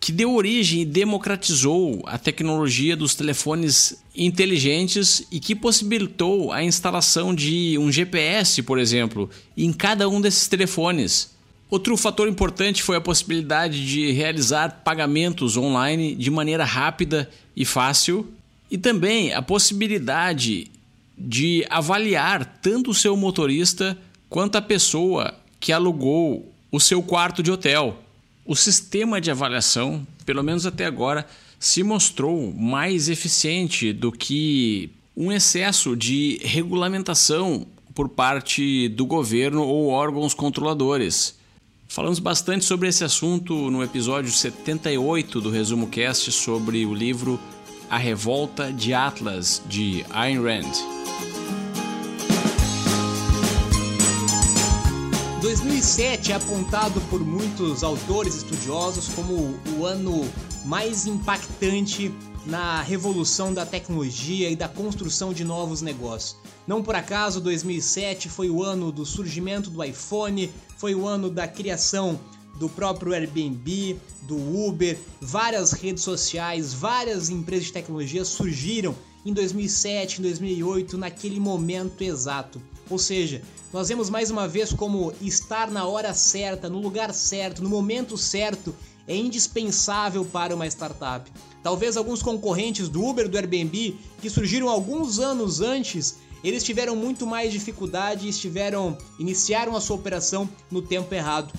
que 0.00 0.12
deu 0.12 0.34
origem 0.34 0.82
e 0.82 0.84
democratizou 0.84 2.02
a 2.06 2.18
tecnologia 2.18 2.94
dos 2.94 3.14
telefones 3.14 4.02
inteligentes 4.14 5.26
e 5.32 5.40
que 5.40 5.54
possibilitou 5.54 6.52
a 6.52 6.62
instalação 6.62 7.34
de 7.34 7.78
um 7.78 7.90
GPS, 7.90 8.62
por 8.62 8.78
exemplo, 8.78 9.30
em 9.56 9.72
cada 9.72 10.08
um 10.08 10.20
desses 10.20 10.46
telefones. 10.46 11.34
Outro 11.70 11.96
fator 11.96 12.28
importante 12.28 12.82
foi 12.82 12.96
a 12.96 13.00
possibilidade 13.00 13.86
de 13.86 14.12
realizar 14.12 14.82
pagamentos 14.84 15.56
online 15.56 16.14
de 16.14 16.30
maneira 16.30 16.64
rápida 16.64 17.28
e 17.56 17.64
fácil, 17.64 18.30
e 18.70 18.76
também 18.76 19.32
a 19.32 19.40
possibilidade 19.40 20.70
de 21.16 21.64
avaliar 21.70 22.58
tanto 22.60 22.90
o 22.90 22.94
seu 22.94 23.16
motorista 23.16 23.96
quanto 24.28 24.56
a 24.56 24.62
pessoa 24.62 25.34
que 25.64 25.72
alugou 25.72 26.52
o 26.70 26.78
seu 26.78 27.02
quarto 27.02 27.42
de 27.42 27.50
hotel. 27.50 27.96
O 28.44 28.54
sistema 28.54 29.18
de 29.18 29.30
avaliação, 29.30 30.06
pelo 30.26 30.42
menos 30.42 30.66
até 30.66 30.84
agora, 30.84 31.26
se 31.58 31.82
mostrou 31.82 32.52
mais 32.52 33.08
eficiente 33.08 33.90
do 33.90 34.12
que 34.12 34.90
um 35.16 35.32
excesso 35.32 35.96
de 35.96 36.38
regulamentação 36.42 37.66
por 37.94 38.10
parte 38.10 38.90
do 38.90 39.06
governo 39.06 39.62
ou 39.62 39.88
órgãos 39.88 40.34
controladores. 40.34 41.34
Falamos 41.88 42.18
bastante 42.18 42.66
sobre 42.66 42.90
esse 42.90 43.02
assunto 43.02 43.70
no 43.70 43.82
episódio 43.82 44.30
78 44.30 45.40
do 45.40 45.48
Resumo 45.48 45.86
Cast 45.86 46.30
sobre 46.30 46.84
o 46.84 46.92
livro 46.92 47.40
A 47.88 47.96
Revolta 47.96 48.70
de 48.70 48.92
Atlas 48.92 49.62
de 49.66 50.04
Ayn 50.10 50.42
Rand. 50.42 51.43
2007 55.44 56.32
é 56.32 56.36
apontado 56.36 57.02
por 57.10 57.20
muitos 57.20 57.84
autores 57.84 58.34
estudiosos 58.34 59.10
como 59.10 59.60
o 59.76 59.84
ano 59.84 60.26
mais 60.64 61.06
impactante 61.06 62.10
na 62.46 62.80
revolução 62.80 63.52
da 63.52 63.66
tecnologia 63.66 64.48
e 64.48 64.56
da 64.56 64.68
construção 64.68 65.34
de 65.34 65.44
novos 65.44 65.82
negócios. 65.82 66.38
Não 66.66 66.82
por 66.82 66.94
acaso 66.94 67.42
2007 67.42 68.30
foi 68.30 68.48
o 68.48 68.62
ano 68.62 68.90
do 68.90 69.04
surgimento 69.04 69.68
do 69.68 69.84
iPhone, 69.84 70.50
foi 70.78 70.94
o 70.94 71.06
ano 71.06 71.28
da 71.28 71.46
criação 71.46 72.18
do 72.58 72.66
próprio 72.66 73.12
Airbnb, 73.12 74.00
do 74.22 74.38
Uber, 74.66 74.98
várias 75.20 75.72
redes 75.72 76.04
sociais, 76.04 76.72
várias 76.72 77.28
empresas 77.28 77.66
de 77.66 77.72
tecnologia 77.74 78.24
surgiram 78.24 78.94
em 79.26 79.34
2007, 79.34 80.20
em 80.20 80.22
2008, 80.22 80.96
naquele 80.96 81.38
momento 81.38 82.00
exato. 82.00 82.62
Ou 82.90 82.98
seja, 82.98 83.42
nós 83.72 83.88
vemos 83.88 84.10
mais 84.10 84.30
uma 84.30 84.46
vez 84.46 84.72
como 84.72 85.12
estar 85.20 85.70
na 85.70 85.86
hora 85.86 86.14
certa, 86.14 86.68
no 86.68 86.80
lugar 86.80 87.12
certo, 87.12 87.62
no 87.62 87.68
momento 87.68 88.16
certo 88.16 88.74
é 89.06 89.16
indispensável 89.16 90.24
para 90.24 90.54
uma 90.54 90.66
startup. 90.66 91.30
Talvez 91.62 91.96
alguns 91.96 92.22
concorrentes 92.22 92.88
do 92.88 93.04
Uber, 93.04 93.28
do 93.28 93.36
Airbnb, 93.36 93.96
que 94.20 94.30
surgiram 94.30 94.68
alguns 94.68 95.18
anos 95.18 95.60
antes, 95.60 96.16
eles 96.42 96.62
tiveram 96.62 96.94
muito 96.94 97.26
mais 97.26 97.52
dificuldade 97.52 98.26
e 98.26 98.30
estiveram 98.30 98.98
iniciaram 99.18 99.74
a 99.74 99.80
sua 99.80 99.96
operação 99.96 100.48
no 100.70 100.82
tempo 100.82 101.14
errado. 101.14 101.52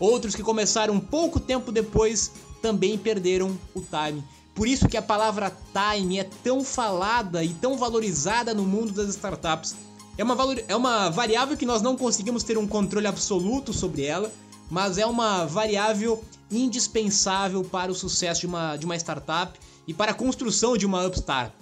Outros 0.00 0.34
que 0.34 0.42
começaram 0.42 0.98
pouco 0.98 1.38
tempo 1.38 1.70
depois 1.70 2.32
também 2.60 2.98
perderam 2.98 3.56
o 3.72 3.80
time. 3.80 4.22
Por 4.54 4.66
isso 4.66 4.88
que 4.88 4.96
a 4.96 5.02
palavra 5.02 5.56
time 5.72 6.18
é 6.18 6.24
tão 6.24 6.64
falada 6.64 7.42
e 7.44 7.54
tão 7.54 7.78
valorizada 7.78 8.52
no 8.52 8.64
mundo 8.64 8.92
das 8.92 9.10
startups. 9.10 9.74
É 10.16 10.24
uma, 10.24 10.34
valor... 10.34 10.62
é 10.68 10.76
uma 10.76 11.08
variável 11.08 11.56
que 11.56 11.66
nós 11.66 11.80
não 11.82 11.96
conseguimos 11.96 12.42
ter 12.42 12.58
um 12.58 12.66
controle 12.66 13.06
absoluto 13.06 13.72
sobre 13.72 14.04
ela, 14.04 14.32
mas 14.70 14.98
é 14.98 15.06
uma 15.06 15.46
variável 15.46 16.22
indispensável 16.50 17.64
para 17.64 17.90
o 17.90 17.94
sucesso 17.94 18.40
de 18.40 18.46
uma, 18.46 18.76
de 18.76 18.84
uma 18.84 18.96
startup 18.96 19.58
e 19.86 19.94
para 19.94 20.12
a 20.12 20.14
construção 20.14 20.76
de 20.76 20.84
uma 20.84 21.06
upstart. 21.06 21.52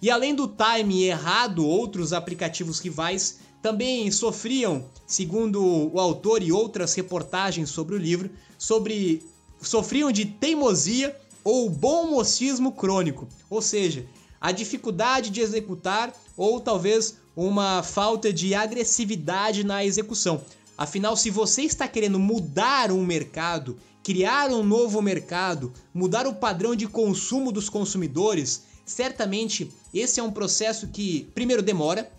E 0.00 0.10
além 0.10 0.34
do 0.34 0.46
time 0.46 1.04
errado, 1.04 1.66
outros 1.66 2.12
aplicativos 2.12 2.80
rivais 2.80 3.38
também 3.62 4.10
sofriam, 4.10 4.84
segundo 5.06 5.90
o 5.92 5.98
autor 5.98 6.42
e 6.42 6.52
outras 6.52 6.94
reportagens 6.94 7.70
sobre 7.70 7.94
o 7.94 7.98
livro, 7.98 8.30
sobre 8.58 9.22
sofriam 9.60 10.12
de 10.12 10.26
teimosia 10.26 11.16
ou 11.42 11.70
bom 11.70 12.10
mocismo 12.10 12.72
crônico, 12.72 13.26
ou 13.48 13.62
seja, 13.62 14.06
a 14.40 14.52
dificuldade 14.52 15.30
de 15.30 15.40
executar 15.40 16.12
ou 16.36 16.60
talvez 16.60 17.16
uma 17.36 17.82
falta 17.82 18.32
de 18.32 18.54
agressividade 18.54 19.62
na 19.62 19.84
execução. 19.84 20.42
Afinal, 20.78 21.16
se 21.16 21.30
você 21.30 21.62
está 21.62 21.86
querendo 21.86 22.18
mudar 22.18 22.90
um 22.90 23.04
mercado, 23.04 23.78
criar 24.02 24.50
um 24.50 24.62
novo 24.62 25.02
mercado, 25.02 25.72
mudar 25.92 26.26
o 26.26 26.34
padrão 26.34 26.74
de 26.74 26.86
consumo 26.86 27.52
dos 27.52 27.68
consumidores, 27.68 28.62
certamente 28.86 29.70
esse 29.92 30.18
é 30.18 30.22
um 30.22 30.32
processo 30.32 30.88
que, 30.88 31.28
primeiro, 31.34 31.62
demora, 31.62 32.10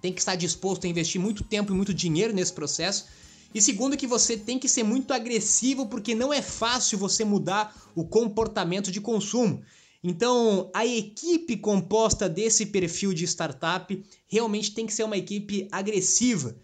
tem 0.00 0.12
que 0.12 0.20
estar 0.20 0.36
disposto 0.36 0.86
a 0.86 0.88
investir 0.88 1.20
muito 1.20 1.44
tempo 1.44 1.72
e 1.72 1.76
muito 1.76 1.92
dinheiro 1.92 2.32
nesse 2.32 2.52
processo. 2.52 3.06
E 3.54 3.60
segundo, 3.60 3.96
que 3.96 4.06
você 4.06 4.36
tem 4.36 4.58
que 4.58 4.68
ser 4.68 4.82
muito 4.82 5.12
agressivo, 5.12 5.86
porque 5.86 6.14
não 6.14 6.32
é 6.32 6.42
fácil 6.42 6.98
você 6.98 7.24
mudar 7.24 7.74
o 7.94 8.04
comportamento 8.04 8.90
de 8.90 9.00
consumo. 9.00 9.62
Então, 10.04 10.70
a 10.74 10.84
equipe 10.86 11.56
composta 11.56 12.28
desse 12.28 12.66
perfil 12.66 13.14
de 13.14 13.24
startup 13.24 14.04
realmente 14.28 14.72
tem 14.72 14.86
que 14.86 14.92
ser 14.92 15.02
uma 15.02 15.16
equipe 15.16 15.66
agressiva. 15.72 16.54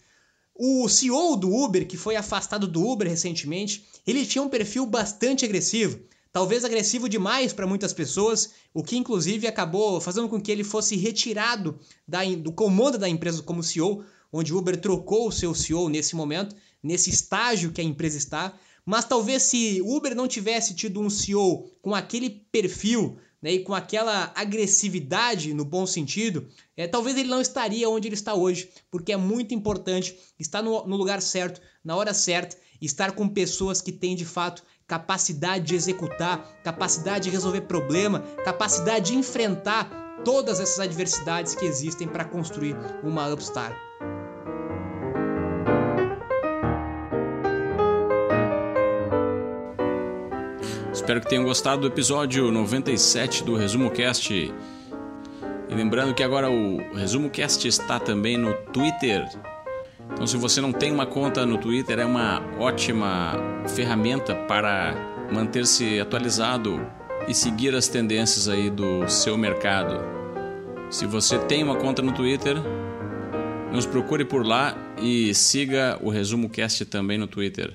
O 0.55 0.87
CEO 0.89 1.37
do 1.37 1.51
Uber, 1.51 1.89
que 1.89 1.97
foi 1.97 2.17
afastado 2.17 2.69
do 2.69 2.87
Uber 2.87 3.09
recentemente, 3.09 3.87
ele 4.07 4.27
tinha 4.27 4.43
um 4.43 4.49
perfil 4.51 4.85
bastante 4.85 5.45
agressivo 5.45 5.99
talvez 6.33 6.65
agressivo 6.65 7.09
demais 7.09 7.53
para 7.53 7.67
muitas 7.67 7.93
pessoas, 7.93 8.51
o 8.73 8.83
que 8.83 8.97
inclusive 8.97 9.47
acabou 9.47 10.01
fazendo 10.01 10.29
com 10.29 10.41
que 10.41 10.51
ele 10.51 10.65
fosse 10.65 10.97
retirado 10.97 11.79
da, 12.07 12.25
do 12.25 12.53
comando 12.53 12.99
da 12.99 13.09
empresa 13.09 13.43
como 13.43 13.63
CEO, 13.63 14.05
onde 14.33 14.55
o 14.55 14.59
Uber 14.59 14.81
trocou 14.81 15.29
o 15.29 15.33
seu 15.33 15.55
CEO 15.55 15.89
nesse 15.89 16.15
momento, 16.15 16.55
nesse 16.83 17.11
estágio 17.11 17.73
que 17.73 17.81
a 17.81 17.85
empresa 17.85 18.17
está. 18.17 18.55
Mas 18.87 19.05
talvez 19.05 19.43
se 19.43 19.81
Uber 19.83 20.15
não 20.15 20.29
tivesse 20.29 20.75
tido 20.75 21.01
um 21.01 21.11
CEO 21.11 21.71
com 21.83 21.95
aquele 21.95 22.31
perfil 22.31 23.19
né, 23.43 23.53
e 23.53 23.65
com 23.65 23.75
aquela 23.75 24.33
agressividade 24.35 25.55
no 25.55 25.65
bom 25.65 25.87
sentido, 25.87 26.47
é, 26.77 26.87
talvez 26.87 27.17
ele 27.17 27.29
não 27.29 27.41
estaria 27.41 27.89
onde 27.89 28.09
ele 28.09 28.15
está 28.15 28.35
hoje, 28.35 28.69
porque 28.91 29.13
é 29.13 29.17
muito 29.17 29.55
importante 29.55 30.17
estar 30.39 30.63
no, 30.63 30.87
no 30.87 30.97
lugar 30.97 31.23
certo, 31.23 31.61
na 31.85 31.97
hora 31.97 32.13
certa, 32.13 32.57
estar 32.81 33.13
com 33.13 33.29
pessoas 33.29 33.81
que 33.81 33.93
têm 33.93 34.15
de 34.15 34.25
fato 34.25 34.63
capacidade 34.87 35.67
de 35.67 35.75
executar, 35.77 36.61
capacidade 36.65 37.25
de 37.25 37.31
resolver 37.31 37.63
problema, 37.63 38.21
capacidade 38.45 39.13
de 39.13 39.17
enfrentar 39.17 39.89
todas 40.25 40.61
essas 40.61 40.81
adversidades 40.81 41.55
que 41.55 41.65
existem 41.65 42.09
para 42.09 42.25
construir 42.25 42.77
uma 43.03 43.33
Upstart. 43.33 43.75
Espero 51.01 51.19
que 51.23 51.31
tenham 51.31 51.45
gostado 51.45 51.81
do 51.81 51.87
episódio 51.87 52.53
97 52.53 53.43
do 53.43 53.57
Resumo 53.57 53.91
Cast. 53.91 54.35
E 54.35 54.53
lembrando 55.75 56.13
que 56.13 56.23
agora 56.23 56.51
o 56.51 56.77
Resumo 56.95 57.31
Cast 57.31 57.67
está 57.67 57.99
também 57.99 58.37
no 58.37 58.53
Twitter. 58.67 59.27
Então, 60.13 60.27
se 60.27 60.37
você 60.37 60.61
não 60.61 60.73
tem 60.75 60.93
uma 60.93 61.07
conta 61.07 61.47
no 61.47 61.57
Twitter, 61.57 62.01
é 62.01 62.05
uma 62.05 62.43
ótima 62.59 63.33
ferramenta 63.75 64.35
para 64.35 64.95
manter-se 65.33 65.99
atualizado 65.99 66.79
e 67.27 67.33
seguir 67.33 67.75
as 67.75 67.89
tendências 67.89 68.47
aí 68.47 68.69
do 68.69 69.09
seu 69.09 69.39
mercado. 69.39 69.99
Se 70.91 71.07
você 71.07 71.39
tem 71.39 71.65
uma 71.65 71.77
conta 71.77 72.03
no 72.03 72.13
Twitter, 72.13 72.57
nos 73.73 73.87
procure 73.87 74.27
por 74.27 74.47
lá 74.47 74.77
e 75.01 75.35
siga 75.35 75.99
o 76.03 76.11
Resumo 76.11 76.51
Cast 76.51 76.85
também 76.85 77.17
no 77.17 77.27
Twitter, 77.27 77.73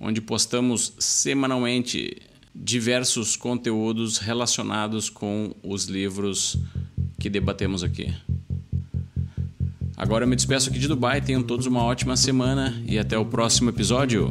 onde 0.00 0.20
postamos 0.20 0.94
semanalmente 1.00 2.30
diversos 2.54 3.36
conteúdos 3.36 4.18
relacionados 4.18 5.08
com 5.08 5.54
os 5.62 5.86
livros 5.86 6.58
que 7.18 7.30
debatemos 7.30 7.82
aqui. 7.82 8.12
Agora 9.96 10.24
eu 10.24 10.28
me 10.28 10.36
despeço 10.36 10.68
aqui 10.68 10.78
de 10.78 10.88
Dubai, 10.88 11.20
tenham 11.20 11.42
todos 11.42 11.66
uma 11.66 11.82
ótima 11.84 12.16
semana 12.16 12.82
e 12.86 12.98
até 12.98 13.16
o 13.16 13.24
próximo 13.24 13.70
episódio. 13.70 14.30